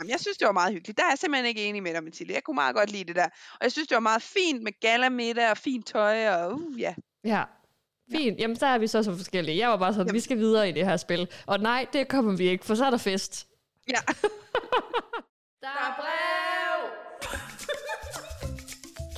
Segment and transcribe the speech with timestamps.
[0.00, 0.98] Jamen, jeg synes, det var meget hyggeligt.
[0.98, 2.34] Der er jeg simpelthen ikke enig med dig, Mathilde.
[2.34, 3.24] Jeg kunne meget godt lide det der.
[3.24, 6.94] Og jeg synes, det var meget fint med galamiddag og fint tøj, og uh, ja.
[7.24, 7.44] Ja,
[8.12, 8.40] fint.
[8.40, 9.58] Jamen, så er vi så så forskellige.
[9.58, 11.28] Jeg var bare sådan, vi skal videre i det her spil.
[11.46, 13.46] Og nej, det kommer vi ikke, for så er der fest.
[13.88, 14.00] Ja.
[15.62, 16.29] Der er brev!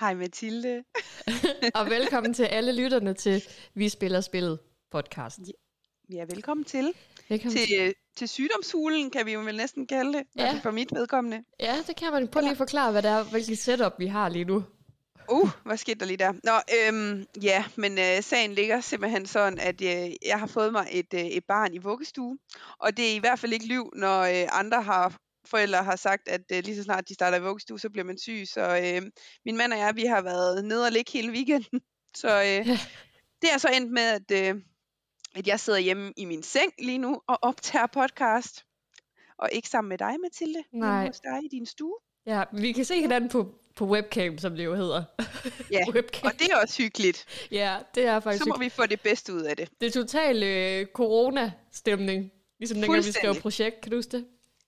[0.00, 0.84] Hej Mathilde.
[1.74, 3.42] og velkommen til alle lytterne til
[3.74, 4.58] Vi Spiller Spillet
[4.90, 5.38] podcast.
[6.12, 6.92] Ja, velkommen til.
[7.28, 7.66] Velkommen til.
[7.66, 10.22] Til, øh, til sygdomshulen, kan vi jo vel næsten kalde det.
[10.36, 10.44] Ja.
[10.44, 10.60] Ja.
[10.62, 11.44] For mit vedkommende.
[11.60, 12.28] Ja, det kan man.
[12.28, 14.64] Prøv lige at forklare, hvad det er, hvilket setup vi har lige nu.
[15.30, 16.32] Uh, hvad skete der lige der?
[16.32, 20.88] Nå, øhm, ja, men øh, sagen ligger simpelthen sådan, at øh, jeg har fået mig
[20.90, 22.38] et, øh, et barn i vuggestue.
[22.78, 26.28] Og det er i hvert fald ikke liv, når øh, andre har forældre har sagt,
[26.28, 28.42] at øh, lige så snart de starter i vuggestue, så bliver man syg.
[28.52, 29.02] Så øh,
[29.44, 31.80] min mand og jeg, vi har været nede og ligge hele weekenden.
[32.20, 32.78] Så øh, Ja.
[33.42, 34.62] det er så endt med, at, øh,
[35.34, 38.62] at jeg sidder hjemme i min seng lige nu og optager podcast.
[39.38, 40.98] Og ikke sammen med dig, Mathilde, Nej.
[40.98, 41.94] men hos dig i din stue.
[42.26, 45.04] Ja, vi kan se hinanden på, på webcam, som det jo hedder.
[45.70, 46.26] Ja, webcam.
[46.26, 47.46] og det er også hyggeligt.
[47.50, 49.68] Ja, det er faktisk Så må vi få det bedste ud af det.
[49.80, 52.30] Det er total øh, corona-stemning.
[52.58, 54.26] Ligesom dengang vi skrev projekt, kan du huske det?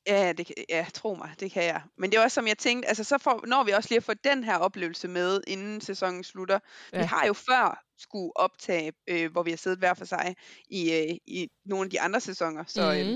[0.09, 1.81] Ja, det, kan- ja, tro mig, det kan jeg.
[1.98, 4.05] Men det er også som jeg tænkte, altså så får, når vi også lige at
[4.05, 6.59] få den her oplevelse med, inden sæsonen slutter.
[6.92, 6.98] Ja.
[6.98, 10.36] Vi har jo før skulle optage, øh, hvor vi har siddet hver for sig
[10.69, 12.64] i, øh, i nogle af de andre sæsoner.
[12.67, 12.98] Så mm.
[12.98, 13.06] øh,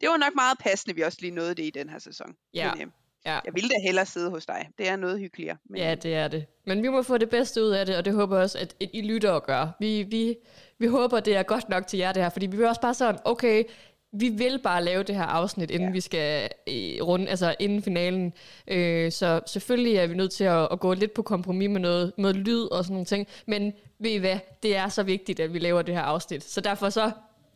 [0.00, 2.34] det var nok meget passende, at vi også lige nåede det i den her sæson.
[2.54, 2.74] Ja.
[2.74, 2.88] Men, øh,
[3.26, 3.38] Ja.
[3.44, 4.68] jeg ville da hellere sidde hos dig.
[4.78, 5.56] Det er noget hyggeligere.
[5.70, 6.46] Men, ja, det er det.
[6.66, 8.74] Men vi må få det bedste ud af det, og det håber jeg også, at,
[8.80, 9.68] I lytter og gør.
[9.80, 10.36] Vi, vi,
[10.78, 12.94] vi håber, det er godt nok til jer, det her, fordi vi vil også bare
[12.94, 13.64] sådan, okay,
[14.12, 15.92] vi vil bare lave det her afsnit, inden ja.
[15.92, 18.32] vi skal i runde, altså inden finalen.
[18.68, 22.12] Øh, så selvfølgelig er vi nødt til at, at gå lidt på kompromis med noget,
[22.18, 23.26] med lyd og sådan nogle ting.
[23.46, 26.44] Men ved I hvad, det er så vigtigt, at vi laver det her afsnit.
[26.44, 27.10] Så derfor så,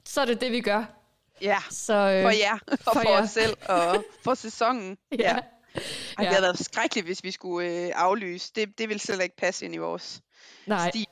[0.05, 0.85] så er det det, vi gør.
[1.43, 3.23] ja, Så, øh, for jer og for for, jer.
[3.23, 4.97] os selv og for sæsonen.
[5.19, 5.33] Ja.
[5.33, 5.43] Ej,
[6.19, 6.23] Ja.
[6.25, 8.53] det havde været skrækkeligt, hvis vi skulle øh, aflyse.
[8.57, 10.21] Det, det ville slet ikke passe ind i vores
[10.67, 11.07] Nej, stil.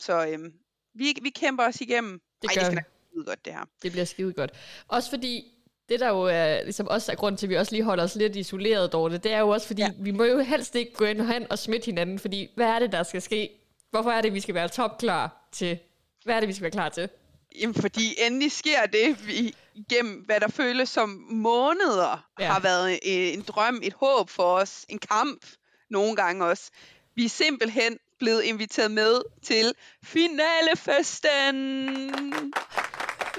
[0.00, 0.52] Så øhm,
[0.94, 2.20] vi, vi kæmper os igennem.
[2.42, 2.97] Det Ej, gør det skal vi.
[3.18, 3.68] Blive godt, det her.
[3.82, 4.50] det bliver skide godt.
[4.88, 5.44] Også fordi,
[5.88, 8.14] det der jo er, ligesom også er grund til, at vi også lige holder os
[8.14, 9.90] lidt isoleret, Dorte, det er jo også fordi, ja.
[9.98, 12.92] Vi må jo helst ikke gå ind hen og smitte hinanden, fordi hvad er det,
[12.92, 13.50] der skal ske?
[13.90, 15.78] Hvorfor er det, vi skal være topklar til?
[16.24, 17.08] Hvad er det, vi skal være klar til?
[17.60, 22.46] Jamen, fordi endelig sker det vi, igennem, hvad der føles som måneder, ja.
[22.46, 25.46] har været en, en drøm, et håb for os, en kamp
[25.90, 26.70] nogle gange også.
[27.14, 29.74] Vi er simpelthen blevet inviteret med til
[30.04, 32.12] finalefesten.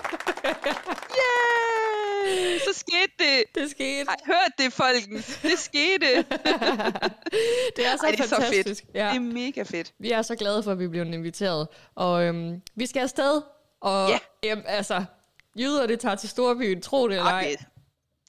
[1.20, 2.60] Yeah!
[2.60, 3.44] Så skete det.
[3.56, 4.10] Det skete.
[4.10, 5.40] Har hørt det, folkens?
[5.44, 6.06] Det skete.
[7.76, 8.84] Det er så Ej, det er så fantastisk.
[8.84, 8.96] fedt.
[8.96, 9.08] Ja.
[9.10, 9.94] Det er mega fedt.
[10.00, 11.68] Vi er så glade for, at vi blev inviteret.
[11.96, 13.42] Og øhm, vi skal afsted.
[13.82, 14.18] Og Ja.
[14.44, 15.04] jamen, altså,
[15.60, 17.56] jyder, det tager til storbyen, tro det eller ej.
[17.56, 17.66] Okay.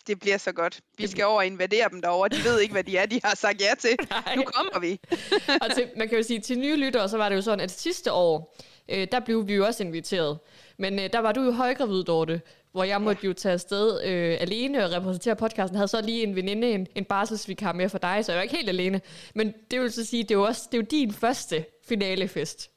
[0.06, 0.80] Det bliver så godt.
[0.98, 2.28] Vi skal over og invadere dem derovre.
[2.28, 3.96] De ved ikke, hvad de er, de har sagt ja til.
[4.10, 4.36] Nej.
[4.36, 5.00] Nu kommer vi.
[5.62, 7.70] og til, man kan jo sige, til nye lyttere, så var det jo sådan, at
[7.70, 8.56] sidste år,
[8.88, 10.38] øh, der blev vi jo også inviteret.
[10.78, 12.40] Men øh, der var du jo højgravid, Dorte,
[12.72, 15.74] hvor jeg måtte jo tage afsted øh, alene og repræsentere podcasten.
[15.74, 18.42] Jeg havde så lige en veninde, en, en barselsvikar med for dig, så jeg var
[18.42, 19.00] ikke helt alene.
[19.34, 22.70] Men det vil så sige, det er jo, også, det er jo din første finalefest.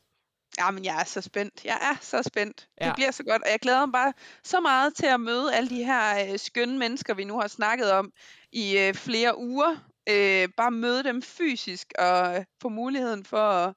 [0.59, 1.65] Jamen, jeg er så spændt.
[1.65, 2.67] Jeg er så spændt.
[2.79, 2.85] Ja.
[2.85, 2.89] Ja.
[2.89, 3.41] Det bliver så godt.
[3.41, 6.77] Og jeg glæder mig bare så meget til at møde alle de her øh, skønne
[6.77, 8.11] mennesker, vi nu har snakket om
[8.51, 9.75] i øh, flere uger.
[10.09, 13.73] Øh, bare møde dem fysisk og øh, få muligheden for at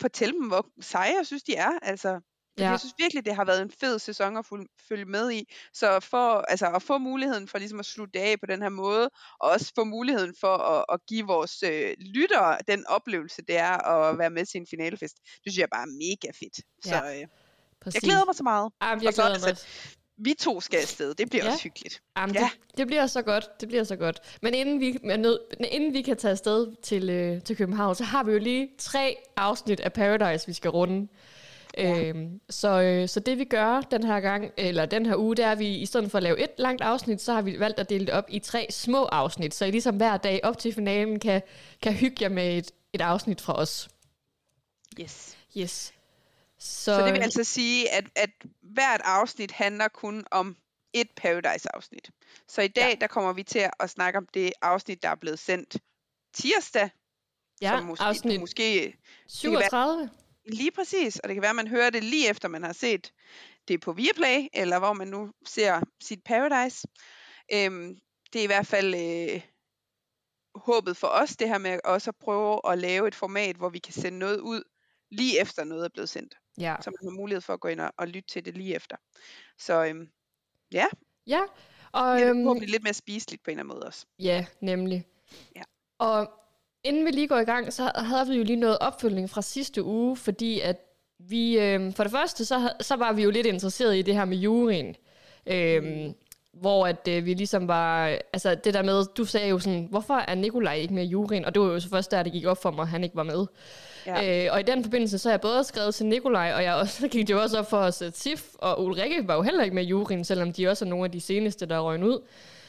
[0.00, 1.70] fortælle dem, hvor seje jeg synes, de er.
[1.82, 2.20] Altså,
[2.58, 2.70] Ja.
[2.70, 4.46] Jeg synes virkelig, det har været en fed sæson at
[4.88, 5.52] følge med i.
[5.74, 9.10] Så for, altså, at få muligheden for ligesom at slutte af på den her måde,
[9.40, 13.88] og også få muligheden for at, at give vores øh, lyttere den oplevelse, det er
[13.88, 16.56] at være med til en finalefest, det synes jeg bare er mega fedt.
[16.84, 17.26] Så øh,
[17.82, 17.94] Præcis.
[17.94, 18.72] jeg glæder mig så meget.
[18.82, 19.52] Jamen, jeg Og så glæder altså, mig.
[19.52, 19.66] også.
[20.18, 21.50] Vi to skal afsted, det bliver ja.
[21.50, 22.02] også hyggeligt.
[22.18, 22.40] Jamen, Ja.
[22.40, 23.60] det, det bliver så godt.
[23.60, 24.38] Det bliver så godt.
[24.42, 25.38] Men inden vi, er nød,
[25.70, 29.16] inden vi kan tage afsted til, øh, til København, så har vi jo lige tre
[29.36, 31.08] afsnit af Paradise, vi skal runde.
[31.78, 32.08] Ja.
[32.08, 35.44] Øhm, så, øh, så det vi gør den her gang, eller den her uge, det
[35.44, 37.78] er, at vi i stedet for at lave et langt afsnit, så har vi valgt
[37.78, 40.74] at dele det op i tre små afsnit, så I ligesom hver dag op til
[40.74, 41.42] finalen kan,
[41.82, 43.88] kan hygge jer med et, et afsnit fra os.
[45.00, 45.38] Yes.
[45.56, 45.92] Yes.
[46.58, 48.30] Så, Så det vil altså sige, at, at
[48.62, 50.56] hvert afsnit handler kun om
[50.92, 52.10] et Paradise-afsnit.
[52.48, 52.94] Så i dag, ja.
[53.00, 55.76] der kommer vi til at snakke om det afsnit, der er blevet sendt
[56.34, 56.90] tirsdag.
[57.62, 58.96] Ja, som måske, afsnit måske
[59.28, 60.10] 37.
[60.46, 63.12] Lige præcis, og det kan være, at man hører det lige efter, man har set
[63.68, 66.88] det på Viaplay, eller hvor man nu ser sit Paradise.
[67.52, 67.96] Øhm,
[68.32, 69.42] det er i hvert fald øh,
[70.54, 73.78] håbet for os, det her med også at prøve at lave et format, hvor vi
[73.78, 74.62] kan sende noget ud
[75.10, 76.34] lige efter noget er blevet sendt.
[76.58, 76.76] Ja.
[76.80, 78.96] Så man har mulighed for at gå ind og, og lytte til det lige efter.
[79.58, 80.08] Så øhm,
[80.72, 80.86] ja,
[81.26, 81.40] Ja,
[81.92, 84.06] og det er øhm, lidt mere spiseligt på en eller anden måde også.
[84.18, 85.06] ja, nemlig.
[85.56, 85.62] Ja.
[85.98, 86.41] Og
[86.84, 89.82] inden vi lige går i gang, så havde vi jo lige noget opfølgning fra sidste
[89.82, 90.76] uge, fordi at
[91.18, 94.24] vi, øhm, for det første, så, så var vi jo lidt interesseret i det her
[94.24, 94.96] med juryen.
[95.46, 96.14] Øhm, Mm.
[96.60, 100.14] Hvor at øh, vi ligesom var, altså det der med, du sagde jo sådan, hvorfor
[100.14, 101.44] er Nikolaj ikke med i juryen?
[101.44, 103.16] Og det var jo så først der, det gik op for mig, at han ikke
[103.16, 103.46] var med.
[104.06, 104.44] Ja.
[104.44, 107.00] Øh, og i den forbindelse, så har jeg både skrevet til Nikolaj, og jeg også,
[107.00, 109.64] så gik det jo også op for os, at Sif og Ulrikke var jo heller
[109.64, 112.06] ikke med i juryen, selvom de også er nogle af de seneste, der er røgnet
[112.06, 112.20] ud.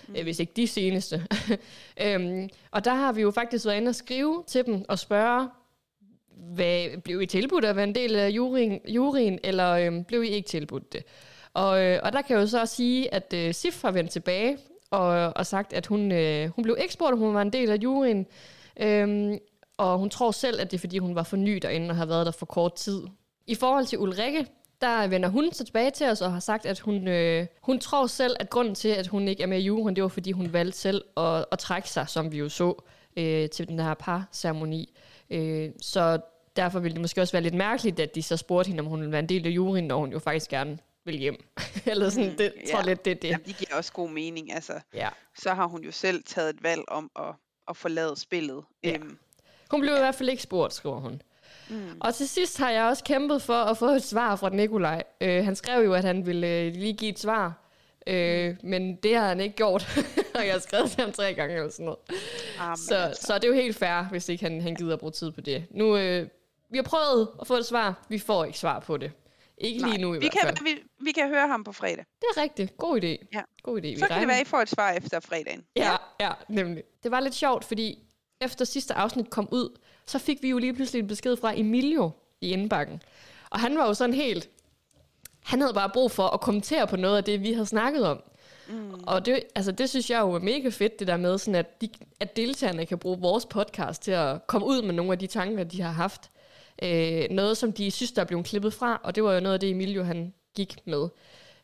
[0.07, 0.15] Mm.
[0.15, 1.27] Øh, hvis ikke de seneste.
[2.03, 5.49] øhm, og der har vi jo faktisk været inde og skrive til dem og spørge,
[6.53, 10.27] hvad, blev I tilbudt at være en del af juryen, juryen eller øhm, blev I
[10.27, 11.03] ikke tilbudt det?
[11.53, 14.57] Og, øh, og der kan jeg jo så sige, at øh, Sif har vendt tilbage
[14.91, 17.75] og, og sagt, at hun, øh, hun blev ikke spurgt, hun var en del af
[17.75, 18.25] juryen.
[18.79, 19.37] Øhm,
[19.77, 22.05] og hun tror selv, at det er, fordi hun var for ny derinde og har
[22.05, 23.01] været der for kort tid.
[23.47, 24.47] I forhold til Ulrikke,
[24.83, 28.07] der vender hun så tilbage til os og har sagt, at hun, øh, hun tror
[28.07, 30.53] selv, at grunden til, at hun ikke er med i juryen, det var, fordi hun
[30.53, 32.83] valgte selv at, at trække sig, som vi jo så,
[33.17, 34.93] øh, til den her par-ceremoni.
[35.29, 36.19] Øh, så
[36.55, 38.99] derfor ville det måske også være lidt mærkeligt, at de så spurgte hende, om hun
[38.99, 41.45] ville være en del af juryen, når hun jo faktisk gerne vil hjem.
[41.85, 42.77] Eller sådan, Mm, det tror ja.
[42.77, 43.27] jeg lidt, det er det.
[43.29, 44.53] Jamen, det giver også god mening.
[44.53, 45.09] Altså, Ja.
[45.37, 47.35] så har hun jo selv taget et valg om at,
[47.67, 48.63] at forlade spillet.
[48.83, 48.93] Ja.
[48.95, 49.17] Øhm,
[49.71, 51.21] Hun blev i hvert fald ikke spurgt, skriver hun.
[51.69, 55.03] Mm, Og til sidst har jeg også kæmpet for at få et svar fra Nikolaj.
[55.21, 57.59] Øh, han skrev jo, at han ville øh, lige give et svar.
[58.07, 59.97] Øh, men det har han ikke gjort.
[60.35, 61.99] og jeg har skrevet til ham tre gange eller sådan noget.
[62.59, 63.23] ah, Så, altså.
[63.27, 65.41] så det er jo helt fair, hvis ikke han, han gider at bruge tid på
[65.41, 65.65] det.
[65.71, 66.27] Nu, øh,
[66.69, 68.05] vi har prøvet at få et svar.
[68.09, 69.11] Vi får ikke svar på det.
[69.57, 70.57] Ikke Nej, lige nu i vi hvert kan, fald.
[70.63, 72.05] vi, vi kan høre ham på fredag.
[72.21, 72.77] Det er rigtigt.
[72.77, 73.27] God idé.
[73.33, 73.41] Ja.
[73.63, 73.81] God idé.
[73.81, 75.63] Vi Så kan det regner- være, at I får et svar efter fredagen.
[75.75, 76.83] Ja, ja, nemlig.
[77.03, 77.99] Det var lidt sjovt, fordi
[78.41, 79.77] efter sidste afsnit kom ud,
[80.07, 82.11] så fik vi jo lige pludselig en besked fra Emilio
[82.41, 83.01] i indbakken.
[83.49, 84.49] Og han var jo sådan helt...
[85.43, 88.23] Han havde bare brug for at kommentere på noget af det, vi havde snakket om.
[88.69, 89.03] Mm.
[89.07, 91.81] Og det, altså, det synes jeg jo er mega fedt, det der med, sådan at,
[91.81, 91.89] de,
[92.19, 95.63] at deltagerne kan bruge vores podcast til at komme ud med nogle af de tanker,
[95.63, 96.31] de har haft.
[96.83, 99.53] Øh, noget, som de synes, der er blevet klippet fra, og det var jo noget
[99.53, 101.07] af det, Emilio han gik med.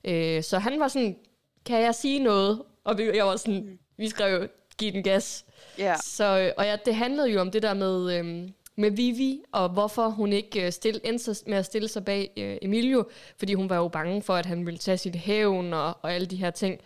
[0.04, 1.18] Øh, så han var sådan,
[1.66, 2.62] kan jeg sige noget?
[2.84, 3.80] Og vi, jeg var sådan, mm.
[3.98, 4.48] vi skrev,
[4.78, 5.46] giv den gas.
[5.80, 5.96] Ja.
[6.04, 9.70] Så, øh, og ja, det handlede jo om det der med, øhm, med Vivi, og
[9.70, 13.70] hvorfor hun ikke øh, stille, endte med at stille sig bag øh, Emilio, fordi hun
[13.70, 16.52] var jo bange for, at han ville tage sit hævn og, og alle de her
[16.52, 16.82] ting.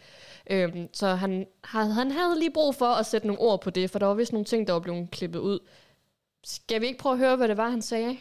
[0.50, 3.92] Øhm, så han, havde, han havde lige brug for at sætte nogle ord på det,
[3.92, 5.60] for der var vist nogle ting, der var blevet klippet ud.
[6.44, 8.18] Skal vi ikke prøve at høre, hvad det var, han sagde?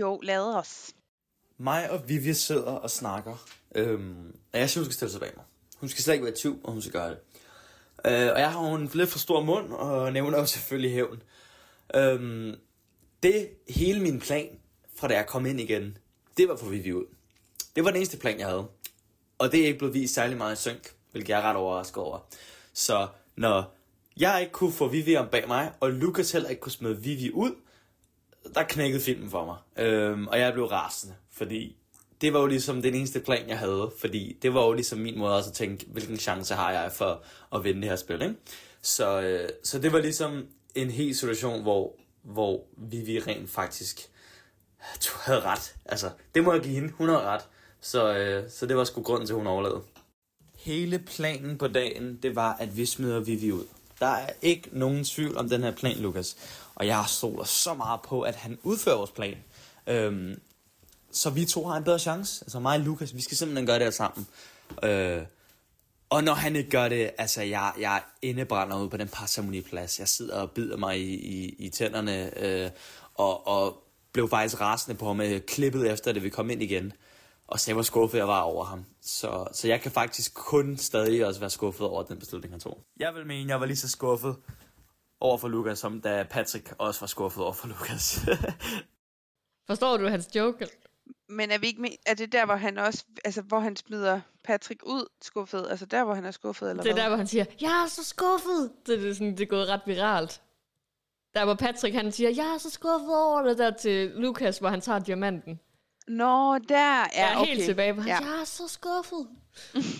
[0.00, 0.90] Jo, lad os.
[1.58, 3.46] Mig og Vivi sidder og snakker.
[3.74, 5.44] Øhm, og jeg synes, hun skal stille sig bag mig.
[5.76, 7.18] Hun skal slet ikke være i tvivl, og hun skal gøre det.
[8.04, 11.22] Øh, og jeg har jo en lidt for stor mund, og nævner jo selvfølgelig hævn.
[11.94, 12.54] Øh,
[13.22, 14.58] det hele min plan,
[14.96, 15.98] fra da jeg kom ind igen,
[16.36, 17.04] det var for Vivi ud.
[17.76, 18.66] Det var den eneste plan, jeg havde.
[19.38, 22.02] Og det er ikke blevet vist særlig meget i synk, hvilket jeg er ret overrasket
[22.02, 22.18] over.
[22.72, 23.74] Så når
[24.16, 27.30] jeg ikke kunne få Vivi om bag mig, og Lukas heller ikke kunne smide Vivi
[27.30, 27.54] ud,
[28.54, 29.86] der knækkede filmen for mig.
[29.86, 31.76] Øhm, og jeg blev rasende, fordi
[32.20, 33.92] det var jo ligesom den eneste plan, jeg havde.
[34.00, 37.22] Fordi det var jo ligesom min måde også at tænke, hvilken chance har jeg for
[37.54, 38.34] at vinde det her spil, ikke?
[38.82, 44.10] Så, øh, så det var ligesom en helt situation, hvor, hvor Vivi rent faktisk
[45.04, 45.74] du havde ret.
[45.84, 46.92] Altså, det må jeg give hende.
[46.92, 47.42] Hun havde ret.
[47.80, 49.82] Så, øh, så det var sgu grunden til, at hun overlevede.
[50.56, 53.64] Hele planen på dagen, det var, at vi smider Vivi ud.
[54.00, 56.36] Der er ikke nogen tvivl om den her plan, Lukas.
[56.74, 59.36] Og jeg stoler så meget på, at han udfører vores plan.
[59.86, 60.40] Øhm,
[61.12, 62.44] så vi to har en bedre chance.
[62.44, 64.26] Altså mig og Lukas, vi skal simpelthen gøre det her sammen.
[64.82, 65.22] Øh,
[66.10, 69.98] og når han ikke gør det, altså jeg, jeg indebrænder ud på den parceremoniplads.
[69.98, 72.70] Jeg sidder og bider mig i, i, i tænderne, øh,
[73.14, 76.92] og, og blev faktisk rasende på ham, øh, klippet efter det, vi kom ind igen.
[77.46, 78.84] Og sagde, hvor skuffet jeg var over ham.
[79.02, 82.82] Så, så jeg kan faktisk kun stadig også være skuffet over den beslutning, han tog.
[83.00, 84.36] Jeg vil mene, jeg var lige så skuffet
[85.20, 88.20] over for Lukas, som da Patrick også var skuffet over for Lukas.
[89.68, 90.66] Forstår du hans joke?
[91.28, 94.82] Men er, vi ikke er det der, hvor han også, altså hvor han smider Patrick
[94.86, 95.66] ud skuffet?
[95.70, 97.02] Altså der, hvor han er skuffet, eller Det er hvad?
[97.02, 98.70] der, hvor han siger, jeg er så skuffet.
[98.86, 100.42] Det, er sådan, det er gået ret viralt.
[101.34, 104.68] Der hvor Patrick han siger, jeg er så skuffet over det der til Lukas, hvor
[104.68, 105.60] han tager diamanten.
[106.08, 107.46] Nå, der Ja, er jeg er okay.
[107.54, 108.18] helt tilbage, han Ja.
[108.18, 109.28] jeg er så skuffet.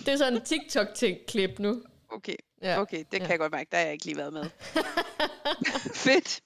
[0.05, 1.81] Det er sådan en TikTok-klip nu.
[2.11, 2.81] Okay, Ja.
[2.81, 3.17] okay, det ja.
[3.19, 3.67] kan jeg godt mærke.
[3.71, 4.43] Der har jeg ikke lige været med.
[6.05, 6.41] Fedt.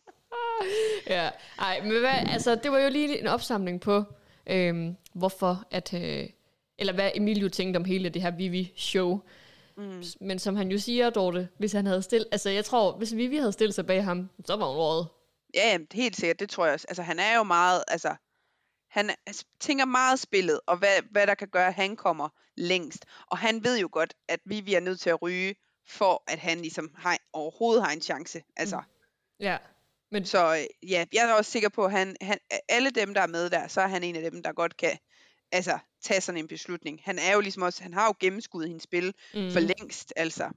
[1.08, 1.30] Ja,
[1.60, 4.04] ej, men hvad, altså, det var jo lige en opsamling på,
[4.48, 6.30] øhm, hvorfor at, øh,
[6.78, 9.22] eller hvad Emilio tænkte om hele det her Vivi-show.
[9.78, 10.04] Mm.
[10.22, 13.38] Men som han jo siger, Dorte, hvis han havde stillet, altså jeg tror, hvis Vivi
[13.38, 15.08] havde stillet sig bag ham, så var hun rådet.
[15.56, 16.86] Ja, jamen, helt sikkert, det tror jeg også.
[16.90, 18.16] Altså, han er jo meget, altså,
[18.90, 19.10] han
[19.60, 23.06] tænker meget spillet, og hvad, hvad der kan gøre, at han kommer længst.
[23.28, 25.56] Og han ved jo godt, at Vivi er nødt til at ryge,
[25.88, 28.44] for at han ligesom har, overhovedet har en chance.
[28.56, 28.84] Altså, mm.
[29.40, 29.58] Ja,
[30.14, 32.38] men Så øh, ja, jeg er også sikker på, at han, han,
[32.70, 34.98] alle dem, der er med der, så er han en af dem, der godt kan
[35.52, 37.00] altså, tage sådan en beslutning.
[37.04, 39.52] Han er jo ligesom også, han har jo gennemskuddet hendes spil mm.
[39.52, 40.50] for længst, altså.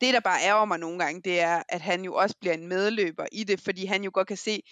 [0.00, 2.68] Det, der bare ærger mig nogle gange, det er, at han jo også bliver en
[2.68, 4.62] medløber i det, fordi han jo godt kan se,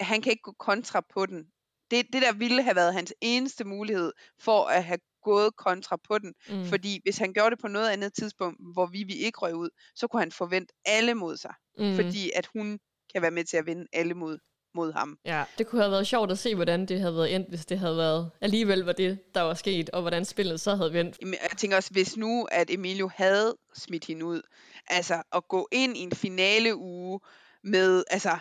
[0.00, 1.44] at han kan ikke gå kontra på den.
[1.90, 6.18] Det, det der ville have været hans eneste mulighed for at have gået kontra på
[6.18, 6.34] den.
[6.48, 6.64] Mm.
[6.64, 9.70] Fordi hvis han gjorde det på noget andet tidspunkt, hvor vi, vi ikke røg ud,
[9.94, 11.54] så kunne han forvente alle mod sig.
[11.78, 11.96] Mm.
[11.96, 12.78] Fordi at hun
[13.12, 14.38] kan være med til at vinde alle mod,
[14.74, 15.18] mod ham.
[15.24, 17.78] Ja, det kunne have været sjovt at se, hvordan det havde været endt, hvis det
[17.78, 21.18] havde været alligevel var det, der var sket, og hvordan spillet så havde vendt.
[21.22, 24.42] Jeg tænker også, hvis nu, at Emilio havde smidt hende ud,
[24.86, 27.20] altså at gå ind i en finale uge
[27.64, 28.38] med, altså,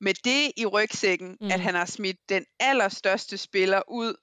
[0.00, 1.46] med det i rygsækken, mm.
[1.46, 4.14] at han har smidt den allerstørste spiller ud,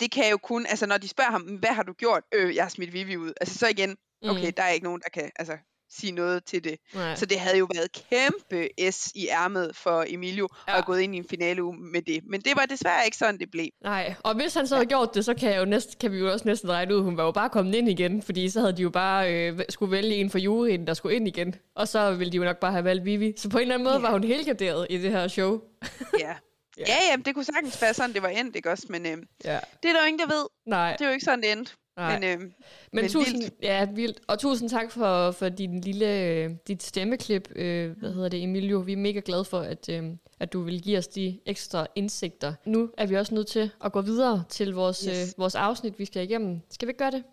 [0.00, 2.22] det kan jo kun, altså når de spørger ham, hvad har du gjort?
[2.34, 3.32] Øh, jeg har smidt Vivi ud.
[3.40, 4.52] Altså så igen, okay, mm.
[4.52, 5.58] der er ikke nogen, der kan altså,
[5.98, 6.76] sige noget til det.
[6.94, 7.14] Nej.
[7.14, 10.78] Så det havde jo været kæmpe S i ærmet for Emilio ja.
[10.78, 12.20] At gået ind i en finale uge med det.
[12.30, 13.68] Men det var desværre ikke sådan, det blev.
[13.84, 16.18] Nej, og hvis han så havde gjort det, så kan, jeg jo næsten, kan vi
[16.18, 18.76] jo også næsten regne ud, hun var jo bare kommet ind igen, fordi så havde
[18.76, 22.14] de jo bare øh, skulle vælge en for juryen, der skulle ind igen, og så
[22.14, 23.32] ville de jo nok bare have valgt Vivi.
[23.36, 24.00] Så på en eller anden måde Ja.
[24.00, 25.60] var hun helgarderet i det her show.
[26.20, 26.34] Ja.
[26.78, 28.86] Ja, ja, det kunne sagtens være sådan, det var endt, ikke også?
[28.88, 29.58] Men øh, Ja.
[29.82, 30.46] det er der jo ingen, der ved.
[30.66, 31.72] Nej, Det er jo ikke sådan, det endte.
[31.96, 32.18] Nej.
[32.18, 32.52] Men, øh, men,
[32.92, 33.54] men tusind, vildt.
[33.62, 34.20] Ja, vildt.
[34.28, 38.78] Og tusind tak for, for din lille, øh, dit stemmeklip, øh, hvad hedder det, Emilio.
[38.78, 40.04] Vi er mega glade for, at, øh,
[40.40, 42.54] at du vil give os de ekstra indsigter.
[42.64, 45.34] Nu er vi også nødt til at gå videre til vores, Yes.
[45.34, 46.60] øh, vores afsnit, vi skal igennem.
[46.70, 47.24] Skal vi ikke gøre det?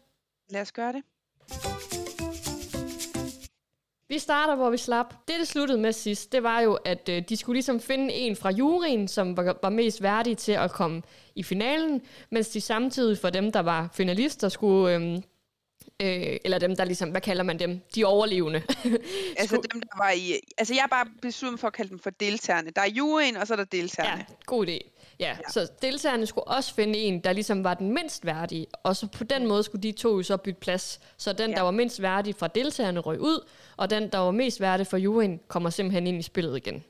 [0.50, 1.99] lad os gøre det.
[4.10, 5.14] Vi starter, hvor vi slap.
[5.28, 8.36] Det, det sluttede med sidst, det var jo, at øh, de skulle ligesom finde en
[8.36, 11.02] fra juryen, som var, var mest værdig til at komme
[11.36, 12.02] i finalen,
[12.32, 14.96] mens de samtidig for dem, der var finalister, skulle...
[14.96, 15.22] Øh,
[16.02, 17.80] øh, eller dem, der ligesom, hvad kalder man dem?
[17.96, 18.62] De overlevende.
[19.38, 20.34] Altså dem, der var i...
[20.58, 22.72] Altså jeg har bare besluttet for at kalde dem for deltagerne.
[22.76, 24.26] Der er juryen, og så er der deltagerne.
[24.30, 24.99] Ja, god idé.
[25.20, 28.96] Ja, ja, så deltagerne skulle også finde en, der ligesom var den mindst værdige, og
[28.96, 31.00] så på den måde skulle de to jo så bytte plads.
[31.18, 31.50] Så den, ja.
[31.50, 31.56] Ja.
[31.56, 33.48] der var mindst værdig fra deltagerne, røg ud,
[33.78, 36.84] og den, der var mest værdig for juryen, kommer simpelthen ind i spillet igen.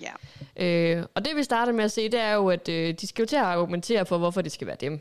[0.00, 0.12] ja.
[0.56, 3.22] Øh, og det vi starter med at se, det er jo, at øh, de skal
[3.22, 5.00] jo til at argumentere for, hvorfor det skal være dem.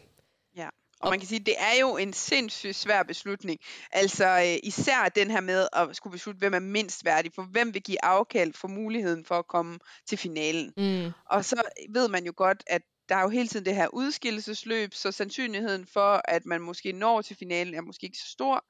[0.99, 3.59] Og man kan sige, det er jo en sindssygt svær beslutning.
[3.91, 7.73] Altså øh, især den her med at skulle beslutte, hvem er mindst værdig, for hvem
[7.73, 10.73] vil give afkald for muligheden for at komme til finalen.
[10.77, 11.11] Mm.
[11.25, 14.93] Og så ved man jo godt, at der er jo hele tiden det her udskillelsesløb,
[14.93, 18.65] så sandsynligheden for, at man måske når til finalen, er måske ikke så stor,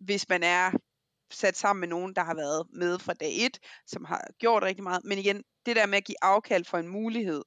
[0.00, 0.70] hvis man er
[1.30, 4.82] sat sammen med nogen, der har været med fra dag et, som har gjort rigtig
[4.82, 5.04] meget.
[5.04, 7.42] Men igen, det der med at give afkald for en mulighed,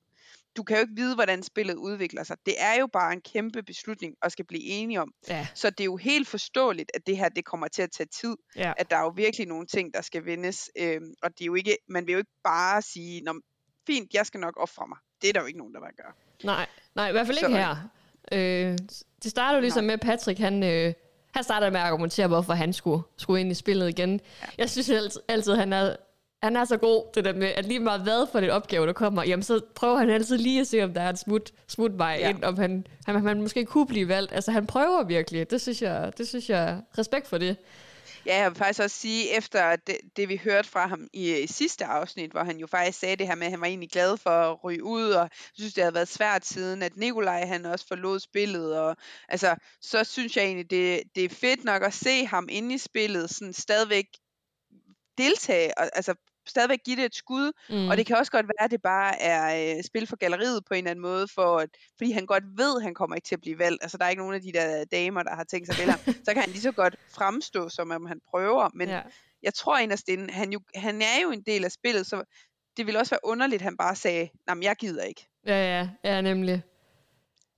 [0.59, 2.37] du kan jo ikke vide, hvordan spillet udvikler sig.
[2.45, 5.11] Det er jo bare en kæmpe beslutning at skal blive enige om.
[5.27, 8.07] Ja, Så det er jo helt forståeligt, at det her det kommer til at tage
[8.21, 8.35] tid.
[8.55, 8.73] ja.
[8.77, 10.69] At der er jo virkelig nogle ting, der skal vendes.
[10.79, 13.33] Øhm, og det er jo ikke, man vil jo ikke bare sige, Nå,
[13.87, 14.97] fint, jeg skal nok ofre mig.
[15.21, 16.13] Det er der jo ikke nogen, der vil gøre.
[16.43, 17.89] Nej, nej, i hvert fald ikke Så- her.
[18.31, 18.77] Øh,
[19.23, 20.93] det starter jo ligesom med, at Patrick, han, øh,
[21.33, 24.19] han starter med at argumentere, hvorfor han skulle, skulle ind i spillet igen.
[24.41, 24.47] Ja.
[24.57, 25.95] Jeg synes altid, altid han er,
[26.43, 28.93] han er så god, det der med, at lige meget hvad for det opgave, der
[28.93, 32.17] kommer, jamen så prøver han altid lige at se, om der er en smut, smutvej
[32.19, 32.19] ja.
[32.19, 32.29] Ja.
[32.29, 34.33] ind, om han, han, han måske kunne blive valgt.
[34.33, 37.57] Altså han prøver virkelig, det synes jeg, det synes jeg, respekt for det.
[38.25, 41.47] Ja, jeg vil faktisk også sige, efter det, det vi hørte fra ham i, i
[41.47, 44.17] sidste afsnit, hvor han jo faktisk sagde det her med, at han var egentlig glad
[44.17, 47.87] for at ryge ud, og synes, det havde været svært siden, at Nikolaj han også
[47.87, 52.25] forlod spillet, og altså, så synes jeg egentlig, det, det er fedt nok at se
[52.25, 54.05] ham inde i spillet, sådan stadigvæk
[55.17, 56.15] deltage, og, altså
[56.49, 57.87] stadigvæk give det et skud, mm.
[57.87, 60.73] og det kan også godt være, at det bare er øh, spil for galleriet på
[60.73, 63.35] en eller anden måde, for at, fordi han godt ved, at han kommer ikke til
[63.35, 63.83] at blive valgt.
[63.83, 65.99] Altså der er ikke nogen af de der damer, der har tænkt sig vælge ham.
[66.25, 69.01] Så kan han lige så godt fremstå, som om han prøver, men Ja.
[69.43, 72.23] jeg tror inderst inde, han, jo, han er jo en del af spillet, så
[72.77, 75.27] det ville også være underligt, at han bare sagde, nej, jeg gider ikke.
[75.47, 76.63] Ja, ja, ja, nemlig.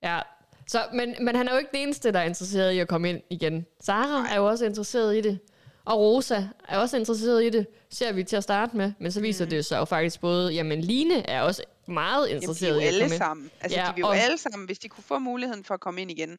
[0.03, 0.19] Ja,
[0.67, 3.10] så, men, men han er jo ikke den eneste, der er interesseret i at komme
[3.10, 3.65] ind igen.
[3.81, 5.39] Sara er jo også interesseret i det.
[5.85, 8.93] Og Rosa er også interesseret i det, ser vi til at starte med.
[9.00, 9.50] Men så viser mm.
[9.50, 12.79] det sig jo faktisk både, jamen Line er også meget Jamen, de er interesseret jo
[12.79, 13.51] i at alle sammen.
[13.61, 15.79] Altså, ja, de vil jo og- alle sammen, hvis de kunne få muligheden for at
[15.79, 16.38] komme ind igen.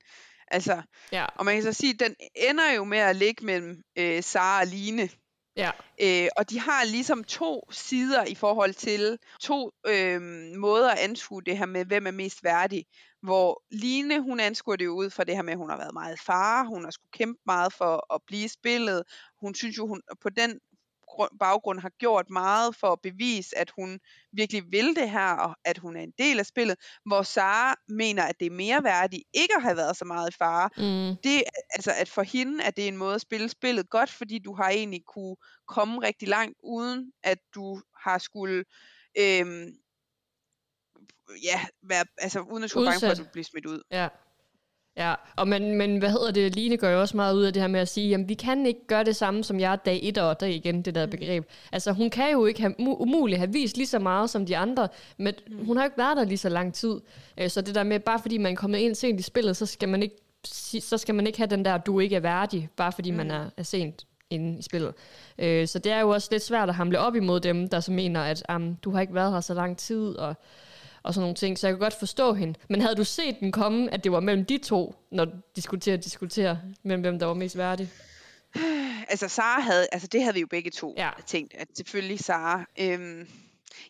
[0.49, 0.82] Altså,
[1.12, 4.22] Ja, og man kan så sige, at den ender jo med at ligge mellem øh,
[4.22, 5.08] Sara og Line.
[5.56, 5.70] ja.
[6.02, 10.20] Øh, og de har ligesom to sider i forhold til to øh,
[10.56, 12.84] måder at anskue det her med, hvem er mest værdig.
[13.22, 15.94] Hvor Line, hun anskuer det jo ud fra det her med, at hun har været
[15.94, 19.02] meget far, hun har skulle kæmpe meget for at blive spillet.
[19.42, 20.61] Hun synes jo, hun på den
[21.06, 24.00] grund- baggrund har gjort meget for at bevise, at hun
[24.32, 26.76] virkelig vil det her, og at hun er en del af spillet.
[27.06, 30.37] Hvor Sara mener, at det er mere værdigt ikke at have været så meget i
[30.38, 31.16] fare, Mm.
[31.25, 34.38] det, altså at for hende, at det er en måde at spille spillet godt, fordi
[34.38, 35.37] du har egentlig kunne
[35.68, 38.64] komme rigtig langt, uden at du har skulle,
[39.18, 39.68] øhm,
[41.42, 43.82] ja, være, altså uden at skulle bange for, at du bliver smidt ud.
[43.90, 44.08] Ja.
[44.96, 47.62] Ja, og men, men hvad hedder det, Line gør jo også meget ud af det
[47.62, 50.18] her med at sige, jamen vi kan ikke gøre det samme som jeg dag et
[50.18, 51.44] og der igen, det der begreb.
[51.72, 54.56] Altså hun kan jo ikke have, mu- umuligt have vist lige så meget som de
[54.56, 55.34] andre, men
[55.66, 57.00] hun har jo ikke været der lige så lang tid.
[57.38, 59.66] Øh, Så det der med, bare fordi man er kommet ind sent i spillet, så
[59.66, 60.16] skal man ikke,
[60.80, 63.50] så skal man ikke have den der, du ikke er værdig, bare fordi man er,
[63.56, 64.94] er sent inde i spillet.
[65.38, 67.92] Øh, Så det er jo også lidt svært at hamle op imod dem, der så
[67.92, 70.34] mener, at um, du har ikke været her så lang tid, og
[71.02, 72.59] og sådan nogle ting, så jeg kan godt forstå hende.
[72.68, 75.97] Men havde du set den komme, at det var mellem de to, når de diskuterer
[75.97, 77.90] og diskuterer, mellem hvem der var mest værdig?
[79.09, 81.11] Altså Sara havde, altså det havde vi jo begge to Ja.
[81.26, 82.64] tænkt, at selvfølgelig Sara.
[82.80, 83.28] Øhm,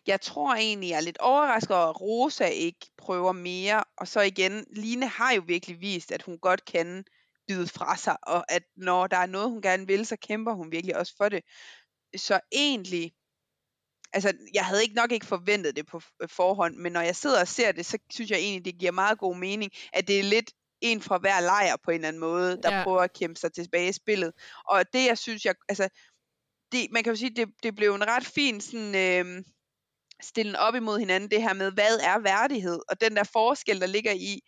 [0.07, 3.83] jeg tror egentlig, jeg er lidt overrasket over, at Rosa ikke prøver mere.
[3.97, 7.05] Og så igen, Line har jo virkelig vist, at hun godt kan
[7.47, 10.71] bide fra sig, og at når der er noget, hun gerne vil, så kæmper hun
[10.71, 11.41] virkelig også for det.
[12.17, 13.11] Så egentlig,
[14.13, 17.41] altså jeg havde ikke nok ikke forventet det på f- forhånd, men når jeg sidder
[17.41, 20.23] og ser det, så synes jeg egentlig, det giver meget god mening, at det er
[20.23, 20.51] lidt
[20.81, 22.83] en fra hver lejr på en eller anden måde, der ja.
[22.83, 24.31] prøver at kæmpe sig tilbage i spillet.
[24.69, 25.89] Og det, jeg synes, jeg, altså,
[26.71, 29.43] det, man kan jo sige, det, det blev en ret fin sådan, øh,
[30.21, 33.87] stillen op imod hinanden, det her med, hvad er værdighed, og den der forskel, der
[33.87, 34.41] ligger i,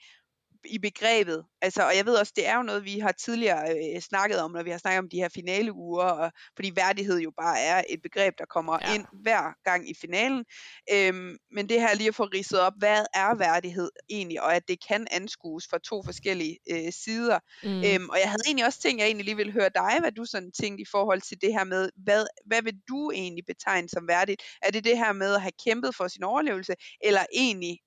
[0.70, 1.46] i begrebet.
[1.62, 4.52] Altså, og jeg ved også, det er jo noget, vi har tidligere øh, snakket om,
[4.52, 8.02] når vi har snakket om de her finaleuger, og, fordi værdighed jo bare er et
[8.02, 8.96] begreb, der kommer Ja.
[8.96, 10.46] ind hver gang i finalen.
[10.92, 14.68] Øhm, men det her lige at få ridset op, hvad er værdighed egentlig, og at
[14.68, 17.40] det kan anskues fra to forskellige øh, sider.
[17.64, 17.70] Mm.
[17.70, 20.26] Øhm, og jeg havde egentlig også tænkt, jeg egentlig lige ville høre dig, hvad du
[20.26, 24.08] sådan tænkte i forhold til det her med, hvad, hvad vil du egentlig betegne som
[24.08, 24.42] værdigt?
[24.62, 26.74] Er det det her med at have kæmpet for sin overlevelse,
[27.04, 27.80] eller egentlig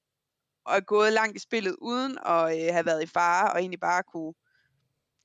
[0.70, 4.02] at gået langt i spillet uden at øh, have været i fare, og egentlig bare
[4.02, 4.34] kunne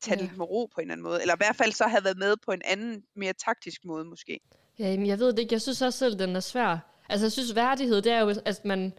[0.01, 0.21] tage Ja.
[0.21, 1.21] det lidt med ro på en eller anden måde?
[1.21, 4.39] Eller i hvert fald så have været med på en anden, mere taktisk måde måske.
[4.79, 5.53] Ja, jamen, jeg ved det ikke.
[5.53, 6.77] Jeg synes også selv, den er svær.
[7.09, 8.93] Altså, jeg synes, værdighed, det er jo, at man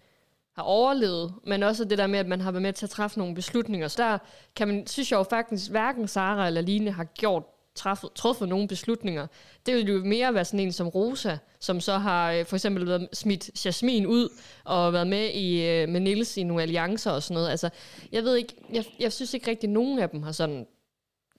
[0.56, 3.18] har overlevet, men også det der med, at man har været med til at træffe
[3.18, 3.88] nogle beslutninger.
[3.88, 4.18] Så der
[4.56, 7.42] kan man, synes jeg jo faktisk, hverken Sara eller Line har gjort
[7.74, 9.26] træffet, truffet nogle beslutninger.
[9.66, 12.86] Det ville jo mere være sådan en som Rosa, som så har øh, for eksempel
[12.86, 14.28] været smidt Jasmin ud
[14.64, 17.50] og været med i øh, med Nils i nogle alliancer og sådan noget.
[17.50, 17.70] Altså,
[18.12, 20.66] jeg ved ikke, jeg, jeg synes ikke rigtig, nogen af dem har sådan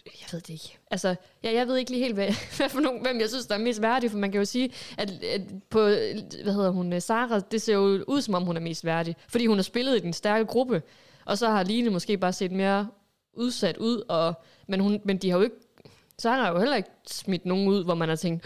[0.05, 0.77] jeg ved det ikke.
[0.91, 3.55] Altså, ja, jeg ved ikke lige helt, hvad, hvad for nogen, hvem jeg synes, der
[3.55, 5.79] er mest værdig, for man kan jo sige, at, at på,
[6.43, 9.15] hvad hedder hun, øh, Sara, det ser jo ud, som om hun er mest værdig,
[9.27, 10.81] fordi hun har spillet i den stærke gruppe,
[11.25, 12.87] og så har Line måske bare set mere
[13.33, 14.33] udsat ud, og,
[14.67, 15.55] men, hun, men de har jo ikke,
[16.19, 18.45] Sara har jo heller ikke smidt nogen ud, hvor man har tænkt,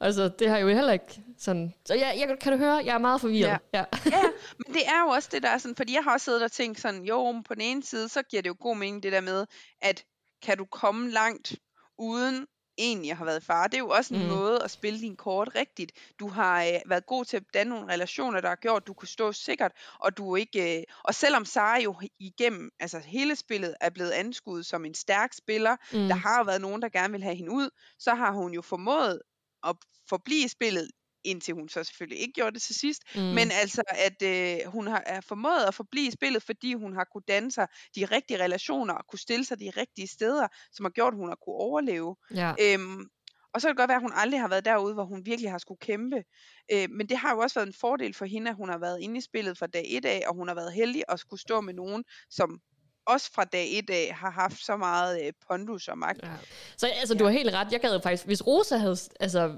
[0.00, 2.98] altså, det har jo heller ikke sådan, så jeg, jeg kan du høre, jeg er
[2.98, 3.58] meget forvirret.
[3.74, 3.78] Ja.
[3.78, 3.84] ja.
[4.16, 4.22] Ja,
[4.58, 6.52] men det er jo også det der er sådan, fordi jeg har også siddet og
[6.52, 9.20] tænkt sådan, jo, på den ene side, så giver det jo god mening det der
[9.20, 9.46] med,
[9.82, 10.04] at
[10.42, 11.54] kan du komme langt
[11.98, 12.46] uden
[12.78, 13.66] egentlig have været far.
[13.66, 14.28] Det er jo også en Mm.
[14.28, 15.92] måde at spille din kort rigtigt.
[16.20, 18.92] Du har øh, været god til at danne nogle relationer, der har gjort, at du
[18.94, 20.78] kunne stå sikkert, og du ikke...
[20.78, 25.32] Øh, og selvom Sara jo igennem altså hele spillet er blevet anskuet som en stærk
[25.32, 25.98] spiller, Mm.
[25.98, 26.08] mm.
[26.08, 28.62] der har jo været nogen, der gerne vil have hende ud, så har hun jo
[28.62, 29.20] formået
[29.66, 29.76] at
[30.08, 30.90] forblive i spillet,
[31.24, 33.02] indtil hun så selvfølgelig ikke gjorde det til sidst.
[33.14, 33.20] Mm.
[33.22, 37.04] Men altså, at øh, hun har er formået at forblive i spillet, fordi hun har
[37.12, 40.90] kunne danne sig de rigtige relationer, og kunne stille sig de rigtige steder, som har
[40.90, 42.16] gjort, at hun har kunne overleve.
[42.34, 42.52] ja.
[42.60, 43.06] Øhm,
[43.54, 45.50] og så kan det godt være, at hun aldrig har været derude, hvor hun virkelig
[45.50, 46.24] har skulle kæmpe.
[46.72, 49.00] Øh, men det har jo også været en fordel for hende, at hun har været
[49.00, 51.60] inde i spillet fra dag et af, og hun har været heldig at skulle stå
[51.60, 52.60] med nogen, som
[53.06, 56.22] også fra dag et af har haft så meget øh, pondus og magt.
[56.22, 56.28] Ja.
[56.76, 57.72] Så altså, du har helt ret.
[57.72, 59.56] Jeg gad faktisk, hvis Rosa havde altså,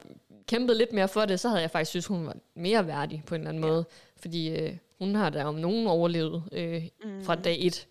[0.48, 3.34] kæmpet lidt mere for det, så havde jeg faktisk synes, hun var mere værdig på
[3.34, 3.70] en eller anden ja.
[3.70, 3.84] måde.
[4.20, 7.24] Fordi øh, hun har da om nogen overlevet øh, mm.
[7.24, 7.86] fra dag et.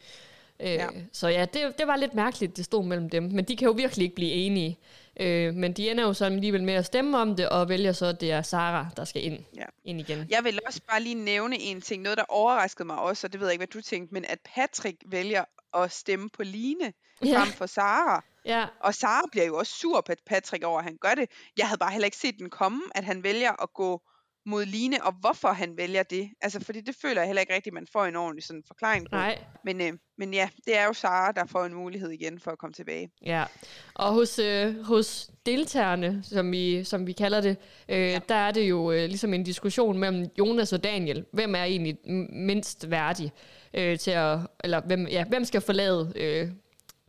[0.59, 0.73] Øh, ja.
[0.73, 0.87] Ja.
[1.11, 3.23] Så ja, det, det var lidt mærkeligt, det stod mellem dem.
[3.23, 4.77] Men de kan jo virkelig ikke blive enige.
[5.19, 8.05] Øh, men de ender jo så alligevel med at stemme om det, og vælger så,
[8.05, 9.65] at det er Sara, der skal ind, Ja.
[9.85, 10.25] ind igen.
[10.29, 13.39] Jeg vil også bare lige nævne en ting, noget der overraskede mig også, og det
[13.39, 16.93] ved jeg ikke, hvad du tænkte, men at Patrick vælger at stemme på Line
[17.25, 17.39] Ja.
[17.39, 18.23] frem for Sara.
[18.45, 21.29] Ja, Og Sara bliver jo også sur på Patrick over, at han gør det.
[21.57, 24.01] Jeg havde bare heller ikke set den komme, at han vælger at gå
[24.45, 26.29] mod Line, og hvorfor han vælger det.
[26.41, 29.15] Altså, fordi det føler jeg heller ikke rigtigt, man får en ordentlig sådan forklaring på.
[29.15, 32.51] Nej, Men, øh, men ja, det er jo Sara, der får en mulighed igen for
[32.51, 33.11] at komme tilbage.
[33.25, 33.45] Ja,
[33.93, 37.57] og hos, øh, hos deltagerne, som vi, som vi kalder det,
[37.89, 38.19] øh, ja.
[38.29, 41.25] der er det jo øh, ligesom en diskussion mellem Jonas og Daniel.
[41.31, 41.97] Hvem er egentlig
[42.29, 43.31] mindst værdig
[43.73, 46.49] øh, til at, eller hvem, ja, hvem skal forlade øh,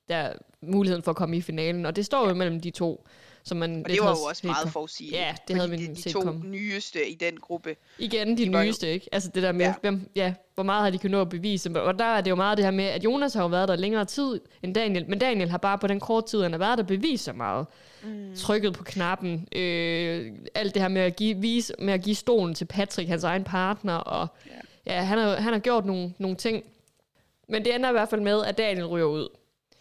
[0.09, 1.87] der muligheden for at komme i finalen?
[1.87, 3.07] Og det står jo mellem de to.
[3.47, 5.21] Som man Og det var jo også meget forudsigeligt.
[5.21, 6.47] Ja, det havde det er de set to komme.
[6.47, 7.77] nyeste i den gruppe.
[7.99, 9.09] Igen de, De var jo- nyeste, ikke?
[9.13, 9.67] Altså det der med, ja.
[9.67, 9.75] Ja.
[9.81, 11.83] Hvem, ja, hvor meget har de kunnet nå at bevise.
[11.83, 13.77] Og der er det jo meget det her med, at Jonas har jo været der
[13.77, 16.79] længere tid end Daniel, men Daniel har bare på den korte tid, han har været
[16.79, 17.67] der, bevist så meget.
[18.05, 18.37] Mm.
[18.37, 22.55] Trykket på knappen, øh, alt det her med at, give, vise, med at give stolen
[22.55, 24.27] til Patrick, hans egen partner, og
[24.87, 26.65] ja, ja han, har, han har gjort nogle, nogle ting.
[27.49, 29.29] Men det ender i hvert fald med, at Daniel ryger ud.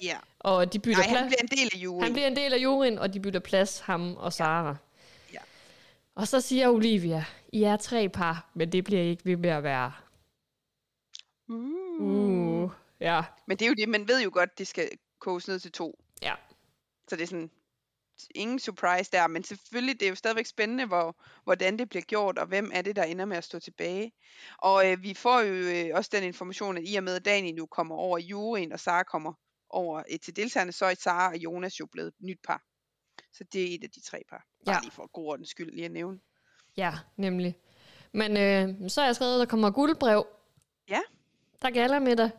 [0.04, 0.16] Ja.
[0.46, 1.20] Og de bytter Nej, plads.
[1.20, 2.04] han bliver en del af juryen.
[2.04, 4.76] Han bliver en del af juryen, og de bytter plads, ham og Sara.
[5.34, 5.40] Ja.
[6.16, 9.64] Og så siger Olivia, I er tre par, men det bliver ikke ved med at
[9.64, 9.94] være.
[11.50, 12.02] Uh.
[12.02, 15.60] Uh, ja, Men det er jo det, man ved jo godt, det skal koges ned
[15.60, 16.00] til to.
[16.22, 16.34] ja.
[17.08, 17.50] Så det er sådan,
[18.36, 22.38] ingen surprise der, men selvfølgelig, det er jo stadigvæk spændende, hvor, hvordan det bliver gjort,
[22.38, 24.12] og hvem er det, der ender med at stå tilbage.
[24.58, 27.56] Og øh, vi får jo øh, også den information, at i og med, at Daniel
[27.56, 29.34] nu kommer over i juryen, og Sara kommer
[29.70, 32.62] over øh, til deltagerne, så er Sara og Jonas jo blevet et nyt par.
[33.34, 34.46] Så det er et af de tre par.
[34.66, 34.80] Bare Ja.
[34.82, 36.20] lige for god ordens skyld lige at nævne.
[36.78, 37.56] Ja, nemlig.
[38.14, 40.28] Men øh, så har jeg skrevet, at der kommer guldbrev.
[40.90, 41.00] Ja.
[41.62, 42.32] Der gælder med dig.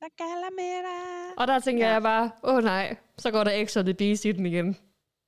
[0.00, 1.38] Der gælder med dig.
[1.38, 1.92] Og der tænker Ja.
[1.92, 4.76] jeg bare, åh oh, nej, så går der on the Beast i den igen.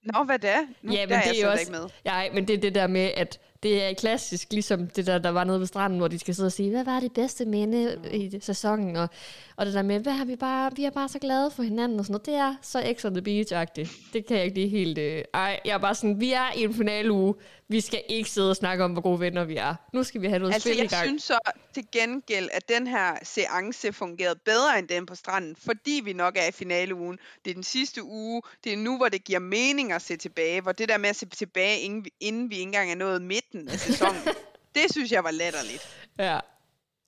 [0.03, 0.57] Nå, hvad da?
[0.83, 1.89] Nu, Ja, der men er det jeg er jo slet også- ikke med.
[2.05, 5.31] Ja, men det er det der med, at det er klassisk, ligesom det der, der
[5.31, 7.99] var nede ved stranden, hvor de skal sidde og sige, hvad var det bedste minde
[8.13, 9.09] i sæsonen, og,
[9.57, 11.99] og det der med, hvad har vi bare, vi er bare så glade for hinanden,
[11.99, 14.13] og sådan noget, det er så X on the Beach-agtigt.
[14.13, 16.63] Det kan jeg ikke lige helt, øh, ej, jeg er bare sådan, vi er i
[16.65, 17.35] en finaleuge,
[17.69, 19.75] vi skal ikke sidde og snakke om, hvor gode venner vi er.
[19.93, 21.05] Nu skal vi have noget Altså, spil i jeg gang.
[21.07, 21.39] synes så
[21.75, 26.37] til gengæld, at den her seance fungerede bedre end den på stranden, fordi vi nok
[26.37, 27.19] er i finaleugen.
[27.45, 28.43] Det er den sidste uge.
[28.65, 30.61] Det er nu, hvor det giver mening at se tilbage.
[30.61, 33.23] Hvor det der med at se tilbage, inden vi, inden vi ikke engang er nået
[33.23, 34.23] midten af sæsonen,
[34.75, 35.83] det synes jeg var latterligt.
[36.19, 36.41] Ja.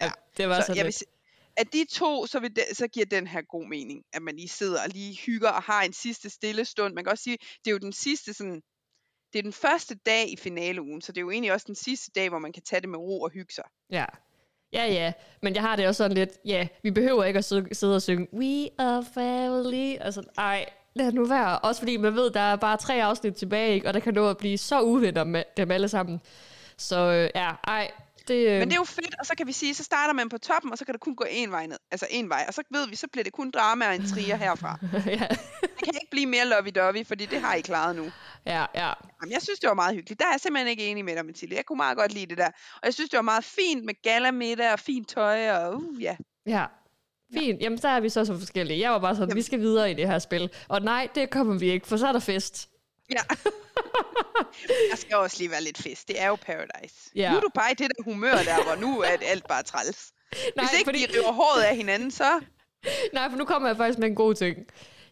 [0.00, 0.10] ja.
[0.36, 0.94] Det var Så sådan jeg vil
[1.58, 4.48] at de to, så, vil det, så giver den her god mening, at man lige
[4.48, 6.94] sidder og lige hygger og har en sidste stille stund.
[6.94, 8.62] Man kan også sige, det er jo den sidste sådan,
[9.32, 12.10] det er den første dag i finaleugen, så det er jo egentlig også den sidste
[12.14, 13.64] dag, hvor man kan tage det med ro og hygge sig.
[13.90, 14.04] Ja.
[14.72, 15.12] Ja, ja.
[15.42, 18.26] Men jeg har det også sådan lidt, ja, vi behøver ikke at sidde, og synge,
[18.32, 19.96] We are family.
[20.00, 20.66] Altså, ej,
[20.98, 21.58] lad nu være.
[21.58, 23.88] Også fordi man ved, der er bare tre afsnit tilbage, ikke?
[23.88, 26.20] og der kan nå at blive så uvenner med dem alle sammen.
[26.76, 27.90] Så øh, ja, ej,
[28.28, 28.48] det...
[28.48, 30.38] Øh, Men det er jo fedt, og så kan vi sige, så starter man på
[30.38, 31.78] toppen, og så kan der kun gå en vej ned.
[31.90, 34.78] Altså en vej, og så ved vi, så bliver det kun drama og intriger herfra.
[35.06, 35.26] ja,
[35.62, 38.10] Det kan ikke blive mere lovey-dovey, fordi det har I klaret nu.
[38.46, 38.92] ja, ja.
[39.22, 40.20] Jamen, jeg synes, det var meget hyggeligt.
[40.20, 41.56] Der er jeg simpelthen ikke enig med dig, Mathilde.
[41.56, 42.46] Jeg kunne meget godt lide det der.
[42.74, 46.16] Og jeg synes, det var meget fint med galamiddag og fint tøj, og uh, ja.
[46.46, 46.64] Ja.
[47.34, 47.60] Fint.
[47.62, 48.80] Jamen, så er vi så så forskellige.
[48.80, 50.50] Jeg var bare sådan, vi skal videre i det her spil.
[50.68, 52.68] Og nej, det kommer vi ikke, for så er der fest.
[53.10, 53.20] Ja.
[54.90, 56.08] der skal også lige være lidt fest.
[56.08, 56.94] Det er jo Paradise.
[57.16, 57.30] Ja.
[57.30, 60.12] Nu er du bare i det der humør der, hvor nu er alt bare træls.
[60.56, 62.40] Nej, Hvis ikke fordi- de river håret af hinanden, så...
[63.12, 64.56] Nej, for nu kommer jeg faktisk med en god ting.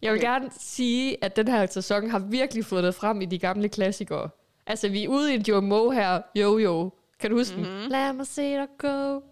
[0.02, 0.28] Jeg vil Okay.
[0.32, 4.28] gerne sige, at den her sæson har virkelig fået det frem i de gamle klassikere.
[4.66, 6.22] Altså, vi er ude i en Joe Mo her.
[6.34, 6.92] Jo, jo.
[7.20, 7.64] Kan du huske Mhm.
[7.64, 7.80] mm-hmm.
[7.80, 7.90] den?
[7.90, 9.22] Lad mig se dig gå.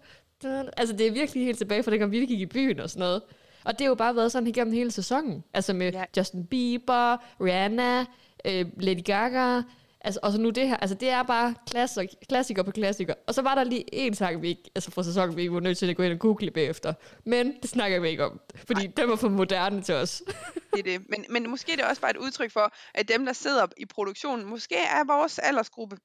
[0.77, 3.21] Altså, det er virkelig helt tilbage fra dengang vi gik i byen og sådan noget.
[3.65, 5.43] Og det har jo bare været sådan igennem hele sæsonen.
[5.53, 6.03] Altså med Ja.
[6.17, 8.05] Justin Bieber, Rihanna,
[8.45, 9.61] øh, Lady Gaga.
[10.01, 10.77] Altså, og så nu det her.
[10.77, 13.13] Altså, det er bare klassik, klassiker på klassiker.
[13.27, 15.59] Og så var der lige en sang, vi ikke, altså fra sæsonen, vi ikke var
[15.59, 16.93] nødt til at gå ind og google bagefter.
[17.25, 18.39] Men det snakker vi ikke om.
[18.67, 20.23] Fordi den var for moderne til os.
[20.73, 21.09] Det er det.
[21.09, 23.85] Men, men måske er det også bare et udtryk for, at dem, der sidder i
[23.85, 25.97] produktionen, måske er vores aldersgruppe.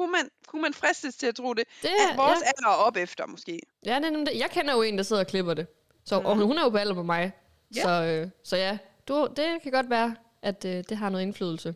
[0.00, 1.64] Kunne man, kunne man fristes til at tro det?
[1.82, 2.46] Det At vores ja.
[2.46, 3.60] alder er op efter, måske.
[3.86, 4.34] Ja, det er nemlig.
[4.38, 5.66] Jeg kender jo en, der sidder og klipper det.
[6.04, 7.32] Så, Og hun er jo på alder på mig.
[7.76, 7.82] Ja.
[7.82, 11.74] Så, øh, så ja, du, det kan godt være, at øh, det har noget indflydelse.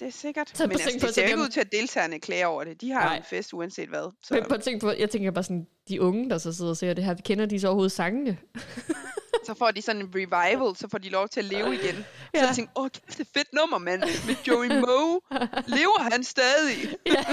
[0.00, 0.50] Det er sikkert.
[0.54, 2.64] Så Men på- altså, tænk på, det ser ikke ud til, at deltagerne klager over
[2.64, 2.80] det.
[2.80, 3.16] De har Nej.
[3.16, 4.12] en fest uanset hvad.
[4.22, 4.34] Så.
[4.34, 6.94] Men at tænke på, jeg tænker bare sådan, de unge, der så sidder og ser
[6.94, 8.38] det her, kender de så overhovedet sangene?
[9.46, 11.94] så får de sådan en revival, så får de lov til at leve igen.
[11.94, 12.02] Så
[12.34, 12.46] Ja.
[12.46, 14.00] jeg tænker, åh, kæft, det er fedt nummer, mand.
[14.00, 15.20] Med Joey Moe.
[15.66, 16.76] Lever han stadig?
[17.06, 17.24] ja,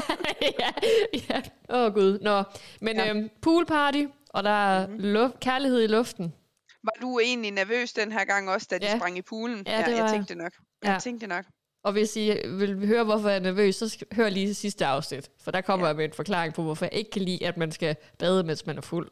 [0.52, 0.70] ja,
[1.30, 1.42] ja.
[1.70, 2.20] Åh oh, gud.
[2.20, 2.44] Nå,
[2.82, 3.04] men Ja.
[3.06, 3.10] ja.
[3.14, 5.00] øhm, poolparty, og der er Mhm.
[5.00, 6.34] luft, kærlighed i luften.
[6.84, 8.98] Var du egentlig nervøs den her gang også, da de Ja.
[8.98, 9.64] sprang i poolen?
[9.68, 10.10] Ja, det var jeg jeg.
[10.10, 10.54] tænkte det nok.
[10.84, 11.00] Jeg Ja.
[11.00, 11.46] tænkte det nok.
[11.84, 15.30] Og hvis I vil høre, hvorfor jeg er nervøs, så hør lige sidste afsnit.
[15.44, 15.88] For der kommer Ja.
[15.88, 15.90] ja.
[15.90, 18.66] jeg med en forklaring på, hvorfor jeg ikke kan lide, at man skal bade, mens
[18.66, 19.10] man er fuld.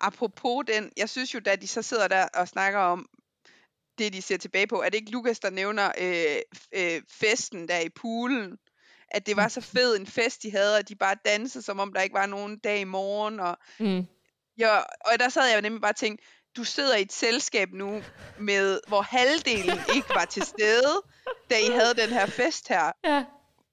[0.00, 3.06] Apropos den, jeg synes jo, da de så sidder der og snakker om
[3.98, 6.36] det, de ser tilbage på, er det ikke Lukas, der nævner øh,
[6.72, 8.58] øh, festen der i poolen?
[9.14, 11.92] at det var så fed en fest, de havde, og de bare dansede, som om
[11.92, 13.40] der ikke var nogen dag i morgen.
[13.40, 14.06] Og, Mm.
[14.58, 18.02] ja, og der sad jeg nemlig bare og tænkte, du sidder i et selskab nu,
[18.38, 21.02] med, hvor halvdelen ikke var til stede,
[21.50, 22.92] da I havde den her fest her.
[23.04, 23.24] Ja.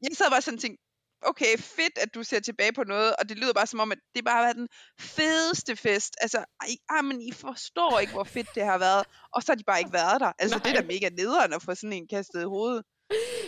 [0.02, 0.84] Jeg sad bare sådan og tænkte,
[1.22, 3.98] okay, fedt, at du ser tilbage på noget, og det lyder bare som om, at
[4.16, 4.68] det bare har været den
[5.00, 6.16] fedeste fest.
[6.22, 9.06] Altså, ej, ej, men I forstår ikke, hvor fedt det har været.
[9.34, 10.32] Og så har de bare ikke været der.
[10.40, 12.84] Altså, det er da mega nederen at få sådan en kastet i hovedet.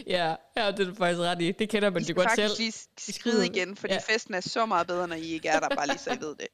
[0.08, 1.52] Ja, ja, det er du faktisk ret i.
[1.52, 2.60] Det kender man I jo skal godt faktisk selv.
[2.60, 4.00] lige skride igen, fordi ja.
[4.00, 6.36] festen er så meget bedre, når I ikke er der, bare lige så I ved
[6.36, 6.48] det.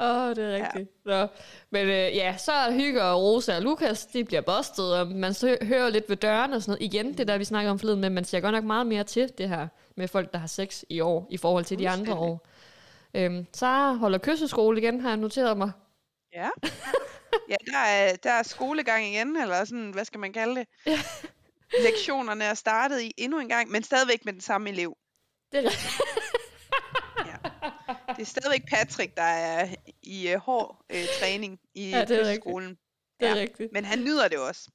[0.00, 0.90] Åh, oh, det er rigtigt.
[1.06, 1.10] Ja.
[1.10, 1.28] Så,
[1.70, 5.34] men øh, ja, så er Hygge og Rosa og Lukas, de bliver bustet, og man
[5.34, 6.94] så hører lidt ved dørene og sådan noget.
[6.94, 9.32] Igen, det der, vi snakker om forleden, men man ser godt nok meget mere til
[9.38, 12.46] det her med folk, der har sex i år, i forhold til de andre år.
[13.14, 15.70] Øhm, Sara holder kysseskole igen, har jeg noteret mig.
[16.34, 16.48] Ja.
[17.48, 20.66] Ja, der er, der er skolegang igen, eller sådan, hvad skal man kalde det?
[21.84, 24.96] Lektionerne er startet i endnu en gang, men stadigvæk med den samme elev.
[25.52, 25.70] Det er,
[28.20, 29.68] Det er stadigvæk Patrick, der er
[30.02, 32.42] i uh, hård uh, træning i Ja, det er rigtigt.
[32.42, 32.78] skolen.
[33.20, 33.40] det er Ja.
[33.40, 33.72] rigtigt.
[33.72, 34.68] Men han nyder det også.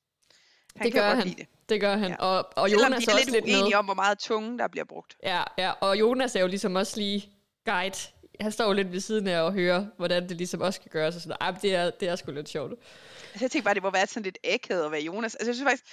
[0.75, 1.27] Han Det kan gør godt han.
[1.27, 1.47] lide det.
[1.69, 2.10] Det gør han.
[2.10, 2.15] Ja.
[2.15, 3.62] Og, og Selvom Jonas de er er også lidt lidt med.
[3.62, 5.17] uenige om, hvor meget tunge der bliver brugt.
[5.23, 7.29] Ja, ja, og Jonas er jo ligesom også lige
[7.65, 7.95] guide.
[8.39, 11.15] Han står jo lidt ved siden af og hører, hvordan det ligesom også skal gøres.
[11.15, 12.71] Og sådan, Ej, det, er, det er sgu lidt sjovt.
[12.71, 15.36] Altså, jeg tænkte bare, det må være sådan lidt ægget at være Jonas.
[15.36, 15.86] Altså, jeg synes faktisk,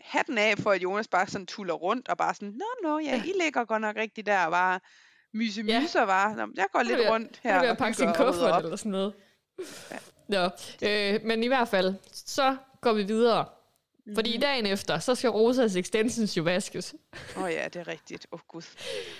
[0.00, 3.22] hatten af for, at Jonas bare sådan tuller rundt og bare sådan, nå, nå, ja,
[3.24, 4.80] I ligger godt nok rigtigt der, og bare
[5.34, 5.80] myse Ja.
[5.80, 6.36] myser bare.
[6.36, 8.92] Nå, jeg går lidt jeg- rundt Her er at og pakke sin kuffert eller sådan
[8.92, 9.14] noget.
[9.90, 9.96] Ja.
[10.82, 13.44] Øh, men i hvert fald, så går vi videre.
[14.06, 14.14] Mhm.
[14.14, 16.94] Fordi dagen efter, så skal Rosas extensions jo vaskes.
[17.36, 18.26] Åh oh, ja, det er rigtigt.
[18.32, 18.62] Åh oh, gud.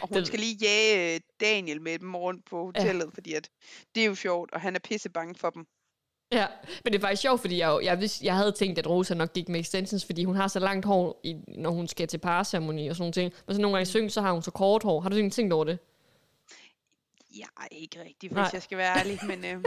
[0.02, 3.10] Og hun Det- skal lige jage øh, Daniel med dem rundt på hotellet, ja.
[3.14, 3.50] fordi at
[3.94, 5.66] det er jo sjovt, og han er pisse bange for dem.
[6.32, 6.46] Ja,
[6.84, 9.14] men det er faktisk sjovt, fordi jeg, jo- jeg, vidste, jeg havde tænkt, at Rosa
[9.14, 12.18] nok gik med extensions, fordi hun har så langt hår, i, når hun skal til
[12.18, 13.32] parceremoni og sådan nogle ting.
[13.46, 15.00] Men så nogle gange i synge, så har hun så kort hår.
[15.00, 15.78] Har du egentlig tænkt over det?
[17.36, 18.50] Ja, ikke rigtigt, hvis Nej.
[18.52, 19.50] Jeg skal være ærlig, men øh,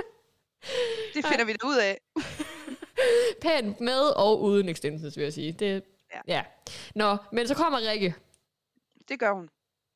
[1.13, 1.97] det finder vi da ud af.
[3.41, 5.51] Pænt med og uden extensions, vil jeg sige.
[5.51, 6.19] Det, ja.
[6.27, 6.35] Ja.
[6.35, 6.43] ja.
[6.95, 8.15] Nå, men så kommer Rikke.
[9.09, 9.49] Det gør hun.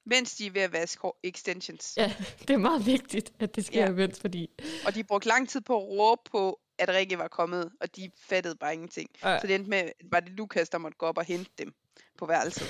[0.06, 1.94] Mens de er ved at vaske extensions.
[1.98, 2.14] Ja,
[2.48, 3.86] det er meget vigtigt, at det sker ja.
[3.86, 3.92] Ja.
[3.92, 4.50] imens, fordi...
[4.86, 8.12] Og de brugte lang tid på at råbe på, at Rikke var kommet, og de
[8.30, 9.10] fattede bare ingenting.
[9.24, 9.40] Ja.
[9.40, 11.74] Så det endte med, var det Lukas, der måtte gå op og hente dem
[12.18, 12.68] på værelset.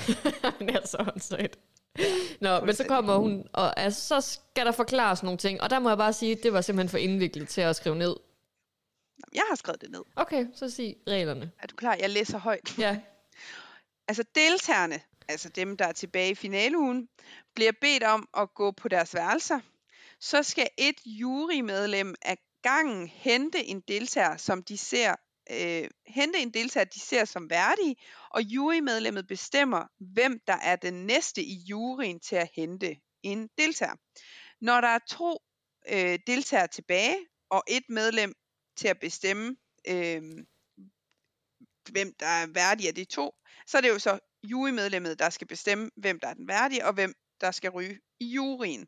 [0.60, 1.60] Han er så åndssvagt.
[2.42, 5.80] Nå, men så kommer hun, og altså, så skal der forklares nogle ting, og der
[5.80, 8.16] må jeg bare sige, at det var simpelthen for indviklet til at skrive ned.
[9.34, 10.02] Jeg har skrevet det ned.
[10.16, 11.52] Okay, så sig reglerne.
[11.62, 11.98] Er du klar?
[12.00, 12.78] Jeg læser højt.
[12.78, 12.98] Ja,
[14.08, 17.10] Altså deltagerne, altså dem, der er tilbage i finaleugen,
[17.56, 19.60] bliver bedt om at gå på deres værelser.
[20.20, 25.16] Så skal et jurymedlem af gangen hente en deltager, som de ser
[25.52, 27.96] øh, hente en deltager, de ser som værdige,
[28.30, 33.96] og jurymedlemmet bestemmer, hvem der er den næste i juryen til at hente en deltager.
[34.62, 35.38] Når der er to
[35.90, 37.18] øh, deltagere tilbage,
[37.50, 38.34] og et medlem
[38.78, 39.56] til at bestemme,
[39.88, 40.22] øh,
[41.92, 43.32] hvem der er værdig af de to,
[43.68, 46.94] så er det jo så jurymedlemmet, der skal bestemme, hvem der er den værdige, og
[46.94, 48.88] hvem der skal ryge i juryen.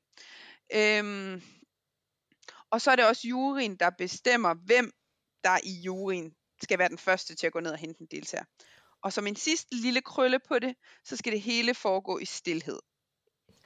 [0.73, 1.41] Øhm,
[2.71, 4.91] og så er det også juryen, der bestemmer, hvem
[5.43, 8.43] der i juryen skal være den første til at gå ned og hente en deltager.
[9.03, 12.79] Og som en sidste lille krølle på det, så skal det hele foregå i stillhed.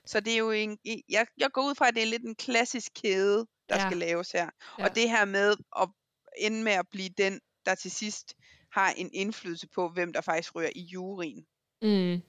[0.06, 0.78] Så det er jo en,
[1.10, 3.88] jeg, jeg går ud fra, at det er lidt en klassisk kæde, der Ja.
[3.90, 4.50] skal laves her.
[4.80, 4.84] Ja.
[4.84, 5.90] Og det her med at
[6.38, 8.34] ende med at blive den, der til sidst
[8.72, 11.46] har en indflydelse på, hvem der faktisk ryger i juryen.
[11.82, 12.22] mm.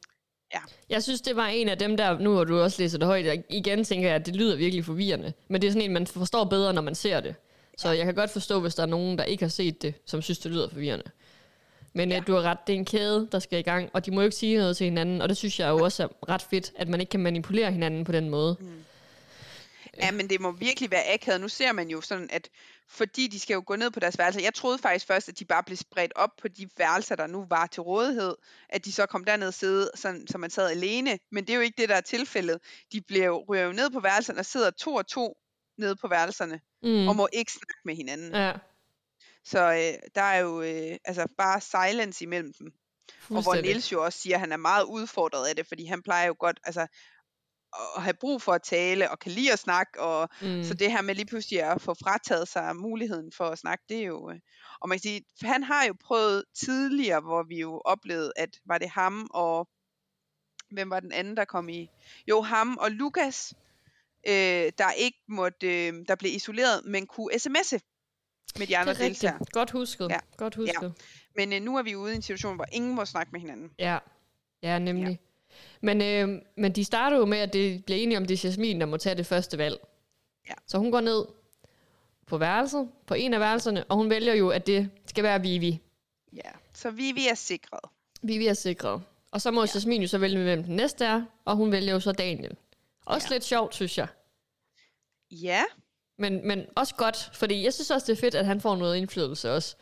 [0.54, 0.60] Ja.
[0.88, 3.24] Jeg synes, det var en af dem der, nu hvor du også læser det højt,
[3.24, 5.32] jeg igen tænker jeg, at det lyder virkelig forvirrende.
[5.48, 7.34] Men det er sådan en, man forstår bedre, når man ser det.
[7.78, 10.22] Så jeg kan godt forstå, hvis der er nogen, der ikke har set det, som
[10.22, 11.10] synes, det lyder forvirrende.
[11.92, 12.14] Men ja.
[12.14, 12.20] Ja.
[12.20, 14.24] du har ret, det er en kæde, der skal i gang, og de må jo
[14.24, 16.88] ikke sige noget til hinanden, og det synes jeg jo også er ret fedt, at
[16.88, 18.56] man ikke kan manipulere hinanden på den måde.
[18.60, 18.84] Mm.
[19.98, 21.40] Ja, men det må virkelig være akavet.
[21.40, 22.48] Nu ser man jo sådan, at
[22.88, 24.40] fordi de skal jo gå ned på deres værelser.
[24.40, 27.46] Jeg troede faktisk først, at de bare blev spredt op på de værelser, der nu
[27.50, 28.34] var til rådighed.
[28.68, 31.18] At de så kom derned og sidde, sådan, så man sad alene.
[31.32, 32.58] Men det er jo ikke det, der er tilfældet.
[32.92, 35.36] De bliver jo, ryger jo ned på værelserne og sidder to og to
[35.78, 36.60] nede på værelserne.
[36.82, 37.08] Mm.
[37.08, 38.34] Og må ikke snakke med hinanden.
[38.34, 38.52] Ja.
[39.44, 42.72] Så øh, der er jo øh, altså bare silence imellem dem.
[43.30, 43.54] Og hvor.
[43.54, 46.36] Niels jo også siger, at han er meget udfordret af det, fordi han plejer jo
[46.38, 46.86] godt altså,
[47.96, 50.64] at have brug for at tale, og kan lide at snakke, og mm.
[50.64, 53.98] så det her med lige pludselig at få frataget sig muligheden for at snakke, det
[53.98, 54.30] er jo...
[54.30, 54.40] øh,
[54.80, 58.78] Og man kan sige, han har jo prøvet tidligere, hvor vi jo oplevede, at var
[58.78, 59.68] det ham og...
[60.70, 61.90] Hvem var den anden, der kom i?
[62.28, 63.54] Jo, ham og Lukas,
[64.26, 65.86] øh, der ikke måtte...
[65.86, 67.78] Øh, der blev isoleret, men kunne sms'e
[68.58, 69.38] med de andre det er deltagere.
[69.52, 70.08] Godt husket.
[70.08, 70.14] Ja.
[70.14, 70.18] Ja.
[70.36, 70.92] Godt husket.
[71.36, 73.70] Men øh, nu er vi ude i en situation, hvor ingen må snakke med hinanden.
[73.78, 73.98] Ja,
[74.62, 75.20] ja nemlig.
[75.80, 78.80] Men, øh, men de starter jo med, at det bliver enige om, det er Jasmin,
[78.80, 79.76] der må tage det første valg.
[80.48, 80.54] Ja.
[80.66, 81.26] Så hun går ned
[82.26, 85.80] på værelset, på en af værelserne, og hun vælger jo, at det skal være Vivi.
[86.32, 87.80] Ja, så Vivi er sikret.
[88.22, 89.02] Vivi er sikret.
[89.32, 89.68] Og så må ja.
[89.74, 92.56] Jasmin jo så vælge, hvem den næste er, og hun vælger jo så Daniel.
[93.06, 93.34] Også ja.
[93.34, 94.08] lidt sjovt, synes jeg.
[95.30, 95.64] Ja,
[96.18, 98.96] Men, men også godt, fordi jeg synes også, det er fedt, at han får noget
[98.96, 99.76] indflydelse også.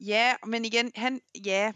[0.00, 1.72] ja, men igen, han, ja,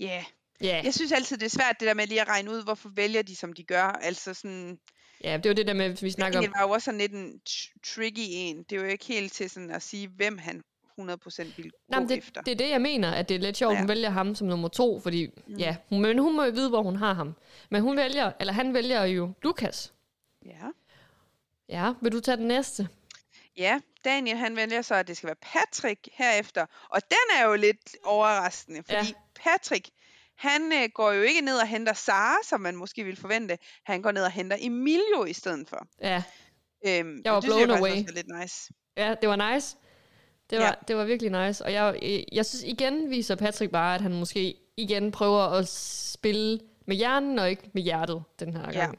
[0.00, 0.24] ja.
[0.62, 2.88] Ja, Jeg synes altid, det er svært det der med lige at regne ud, hvorfor
[2.88, 3.84] vælger de, som de gør.
[3.84, 4.78] Altså sådan,
[5.24, 6.44] ja det var det der med, vi snakker om.
[6.44, 8.62] Daniel var jo også sådan lidt en tr- tricky en.
[8.62, 10.62] Det er jo ikke helt til sådan at sige, hvem han
[10.98, 12.40] 100% ville gå Nej, men det, efter.
[12.42, 13.78] det er det, jeg mener, at det er lidt sjovt, ja.
[13.78, 15.54] Hun vælger ham som nummer to, fordi, mm.
[15.56, 17.34] ja, hun, men hun må jo vide, hvor hun har ham.
[17.70, 19.92] Men hun vælger, eller han vælger jo Lukas.
[20.46, 20.66] Ja.
[21.68, 22.88] Ja, vil du tage den næste?
[23.56, 26.66] Ja, Daniel han vælger så, at det skal være Patrick herefter.
[26.88, 29.12] Og den er jo lidt overraskende, fordi Ja.
[29.44, 29.88] Patrick,
[30.38, 33.58] han øh, går jo ikke ned og henter Sara, som man måske ville forvente.
[33.84, 35.86] Han går ned og henter Emilio i stedet for.
[36.02, 36.22] Ja,
[36.86, 37.90] Øhm, Jeg var det blown away.
[37.90, 38.72] også er lidt nice.
[38.96, 39.76] ja det var nice.
[40.50, 40.72] Det var, Ja.
[40.88, 41.64] det var virkelig nice.
[41.64, 41.98] Og jeg,
[42.32, 47.38] jeg synes igen viser Patrick bare, at han måske igen prøver at spille med hjernen
[47.38, 48.98] og ikke med hjertet den her gang.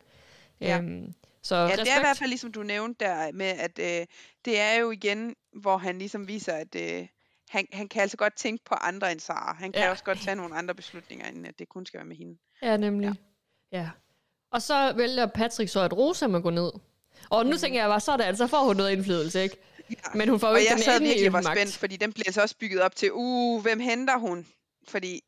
[0.62, 0.78] Ja.
[0.78, 1.80] Øhm, så Ja, respekt.
[1.86, 4.06] det er i hvert fald ligesom du nævnte der med, at øh,
[4.46, 7.08] det er jo igen, hvor han ligesom viser, at øh,
[7.50, 9.54] han, han kan altså godt tænke på andre end Sara.
[9.54, 9.92] Han kan Ja.
[9.92, 12.38] også godt tage nogle andre beslutninger, end at det kun skal være med hende.
[12.62, 13.12] Ja, nemlig.
[13.72, 13.78] Ja.
[13.80, 13.90] ja.
[14.52, 16.72] Og så vælger Patrick så, at Rosa må gå ned.
[17.30, 19.56] Og nu tænker jeg bare, så får hun noget indflydelse, ikke?
[19.92, 20.18] Ja.
[20.18, 21.58] Men hun får jo Og ikke jeg sad virkelig var magt.
[21.58, 24.48] spændt, fordi den bliver altså også bygget op til, uh, hvem henter hun?
[24.88, 25.22] Fordi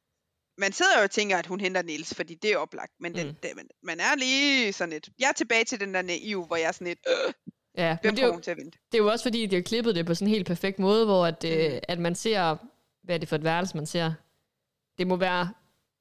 [0.58, 2.92] man sidder jo og tænker, at hun henter Niels, fordi det er oplagt.
[3.00, 3.36] Men den, Mm.
[3.44, 5.10] den, man, man er lige sådan lidt...
[5.20, 7.34] Jeg er tilbage til den der naiv, hvor jeg er sådan lidt, øh,
[7.78, 8.78] Ja, men det er, jo, til at vente?
[8.92, 11.06] det er jo også fordi, de har klippet det på sådan en helt perfekt måde,
[11.06, 11.80] hvor at, øh, Mm.
[11.88, 12.56] at man ser,
[13.04, 14.14] hvad er det for et værelse, man ser?
[14.98, 15.50] Det må være,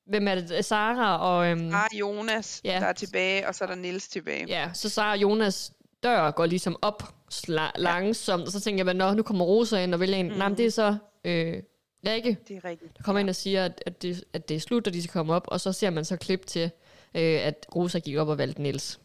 [0.06, 0.64] hvem er det?
[0.64, 1.46] Sara og...
[1.46, 2.80] Øhm, Ah, Jonas, Ja.
[2.80, 4.44] der er tilbage, og så er der Niels tilbage.
[4.48, 5.72] Ja, så Sara Jonas
[6.02, 9.94] dør går ligesom op sla- langsomt, og så tænker jeg, Nå, nu kommer Rosa ind
[9.94, 10.28] og vælger en.
[10.28, 10.34] Mm.
[10.38, 11.62] Nej, men det er så øh,
[12.06, 12.96] Rikke, Det er rigtigt.
[12.98, 15.12] der kommer ind og siger, at, at, det, at det er slut, og de skal
[15.12, 16.70] komme op, og så ser man så klip til,
[17.14, 19.00] øh, at Rosa gik op og valgte Niels.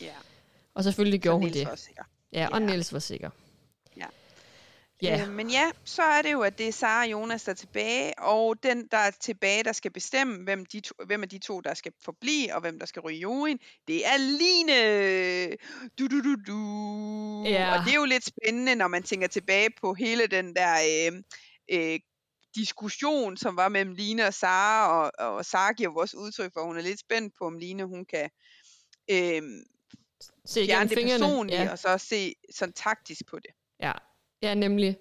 [0.00, 0.06] Ja,
[0.74, 1.68] Og selvfølgelig så gjorde hun Niels det.
[1.68, 2.02] var sikker.
[2.32, 2.66] Ja, og Ja.
[2.66, 3.30] Niels var sikker.
[5.02, 7.52] Ja, Øh, men ja, så er det jo, at det er Sara og Jonas, der
[7.52, 11.28] er tilbage, og den, der er tilbage, der skal bestemme, hvem, de to, hvem af
[11.28, 13.58] de to, der skal forblive, og hvem der skal ryge i juryen,
[13.88, 15.56] det er Line!
[15.98, 16.58] Du, du, du, du.
[17.46, 17.78] Ja.
[17.78, 20.74] Og det er jo lidt spændende, når man tænker tilbage på hele den der
[21.12, 21.22] øh,
[21.72, 22.00] øh,
[22.54, 26.66] diskussion, som var mellem Line og Sara, og, og Sara giver også udtryk for, at
[26.66, 28.30] hun er lidt spændt på, om Line hun kan
[29.10, 29.42] øh,
[30.46, 31.70] se fjerne det personlige, Ja.
[31.70, 33.50] og så se sådan taktisk på det.
[33.80, 33.92] Ja,
[34.42, 34.96] ja nemlig.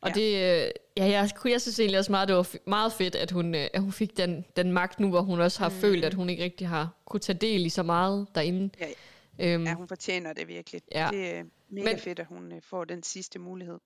[0.00, 0.14] Og Ja.
[0.14, 0.26] det,
[0.64, 3.68] øh, ja, jeg, jeg synes egentlig også meget, det var meget fedt, at hun, øh,
[3.74, 5.74] at hun fik den, den magt nu, hvor hun også har mm.
[5.74, 8.70] følt, at hun ikke rigtig har kunne tage del i så meget derinde.
[8.80, 8.86] Ja,
[9.42, 10.82] Øhm, Ja, hun fortjener det virkelig.
[10.94, 11.08] Ja.
[11.12, 11.98] Det er mega Men- Men...
[11.98, 13.78] fedt, at hun øh, får den sidste mulighed.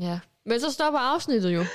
[0.00, 0.20] ja.
[0.44, 1.64] Men så stopper afsnittet jo.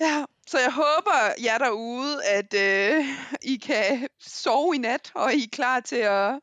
[0.00, 3.04] Ja, så jeg håber jer derude, at øh,
[3.42, 6.40] I kan sove i nat, og I er klar til at,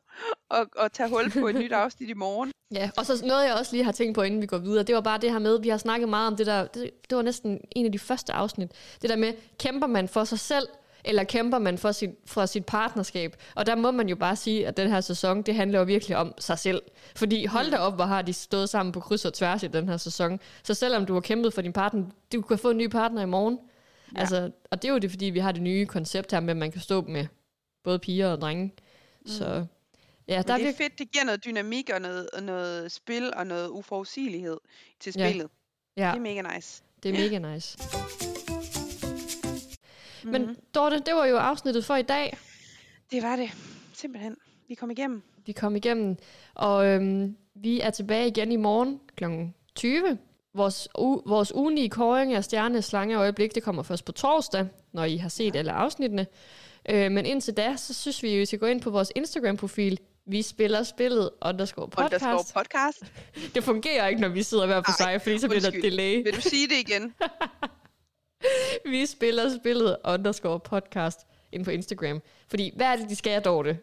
[0.51, 2.51] at, at tage hul på et nyt afsnit i morgen.
[2.71, 4.95] Ja, og så noget, jeg også lige har tænkt på, inden vi går videre, det
[4.95, 7.21] var bare det her med, vi har snakket meget om det der, det, det var
[7.21, 10.67] næsten en af de første afsnit, det der med, kæmper man for sig selv,
[11.05, 13.35] eller kæmper man for sit, for sit partnerskab?
[13.55, 16.17] Og der må man jo bare sige, at den her sæson, det handler jo virkelig
[16.17, 16.81] om sig selv.
[17.15, 19.89] Fordi hold da op, hvor har de stået sammen på kryds og tværs i den
[19.89, 20.39] her sæson.
[20.63, 22.03] Så selvom du har kæmpet for din partner,
[22.33, 23.59] du kan få en ny partner i morgen.
[24.15, 24.19] Ja.
[24.19, 26.57] Altså, og det er jo det, fordi vi har det nye koncept her med, at
[26.57, 27.25] man kan stå med
[27.83, 28.63] både piger og drenge.
[28.65, 29.27] Mm.
[29.27, 29.65] Så
[30.27, 33.33] ja, der er det er fedt, det giver noget dynamik og noget, og noget spil
[33.35, 34.57] og noget uforudsigelighed
[34.99, 35.29] til Ja.
[35.29, 35.49] spillet.
[35.97, 36.83] Ja, Det er mega nice.
[37.03, 37.77] det er mega nice.
[40.23, 40.31] Mm-hmm.
[40.41, 42.37] Men Dorte, det var jo afsnittet for i dag.
[43.11, 43.49] Det var det.
[43.93, 44.35] Simpelthen.
[44.67, 45.21] Vi kom igennem.
[45.45, 46.17] Vi kom igennem,
[46.53, 49.23] og øhm, vi er tilbage igen i morgen kl.
[49.75, 50.17] 20.
[50.53, 54.67] Vores, u- vores ugenlige kåring af stjerne, slange og øjeblik, det kommer først på torsdag,
[54.93, 55.59] når I har set ja.
[55.59, 56.27] alle afsnittene.
[56.89, 59.99] Øh, men indtil da, så synes vi, at I skal gå ind på vores Instagram-profil.
[60.27, 62.25] Vi spiller spillet underscore podcast.
[62.25, 63.13] Underscore podcast.
[63.55, 66.23] Det fungerer ikke, når vi sidder hver for sig, fordi så bliver der delay.
[66.23, 67.13] Vil du sige det igen?
[68.91, 71.19] Vi spiller spillet underscore podcast
[71.51, 72.21] ind på Instagram.
[72.49, 73.79] Fordi, hvad er det, de skal, Dorte?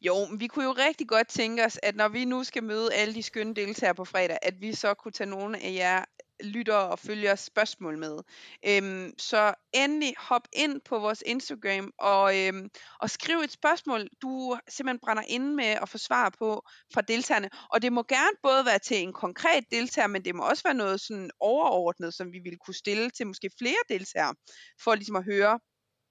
[0.00, 2.94] Jo, men vi kunne jo rigtig godt tænke os, at når vi nu skal møde
[2.94, 6.04] alle de skønne deltagere på fredag, at vi så kunne tage nogle af jer
[6.42, 8.18] lyttere og følgers spørgsmål med.
[8.66, 12.70] Øhm, så endelig hop ind på vores Instagram og, øhm,
[13.00, 16.62] og skriv et spørgsmål, du simpelthen brænder inde med at få svar på
[16.94, 17.50] fra deltagerne.
[17.70, 20.74] Og det må gerne både være til en konkret deltager, men det må også være
[20.74, 24.34] noget sådan overordnet, som vi ville kunne stille til måske flere deltagere,
[24.84, 25.58] for ligesom at høre,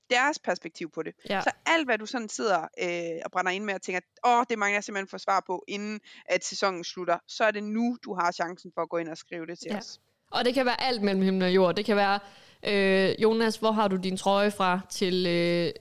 [0.09, 1.13] deres perspektiv på det.
[1.29, 1.41] Ja.
[1.41, 4.59] Så alt, hvad du sådan sidder øh, og brænder ind med og tænker, åh, det
[4.59, 8.13] mangler jeg simpelthen få svar på, inden at sæsonen slutter, så er det nu, du
[8.13, 9.77] har chancen for at gå ind og skrive det til Ja.
[9.77, 9.99] os.
[10.31, 11.75] Og det kan være alt mellem himmel og jord.
[11.75, 12.19] Det kan være,
[12.63, 15.71] øh, Jonas, hvor har du din trøje fra, til øh,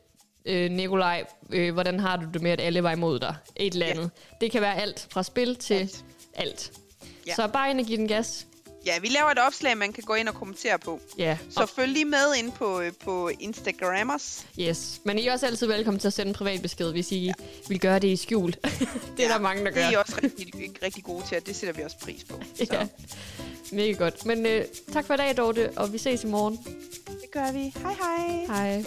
[0.47, 3.35] øh, Nikolaj, øh, hvordan har du det med, at alle var imod dig?
[3.57, 3.93] Et eller Ja.
[3.93, 4.11] andet.
[4.41, 6.05] Det kan være alt, fra spil til alt.
[6.35, 6.49] Alt.
[6.49, 6.73] alt.
[7.27, 7.35] Ja.
[7.35, 8.47] Så bare ind og give den gas.
[8.89, 11.01] Ja, vi laver et opslag, man kan gå ind og kommentere på.
[11.19, 14.47] Ja, Så følg lige med ind på, øh, på Instagrammers.
[14.61, 15.01] yes.
[15.05, 17.33] Men I er også altid velkommen til at sende en privat besked, hvis I ja.
[17.69, 18.53] vil gøre det i skjul.
[18.53, 18.65] det
[19.19, 19.93] er ja, der mange, der Det er gør.
[19.93, 22.41] I også rigtig, rigtig gode til, og det sætter vi også pris på.
[22.57, 22.87] Så Ja.
[23.73, 24.27] Mega godt.
[24.27, 26.57] Men øh, tak for i dag, Dorte, og vi ses i morgen.
[27.07, 27.73] det gør vi.
[27.83, 28.47] Hej hej.
[28.47, 28.85] Hej.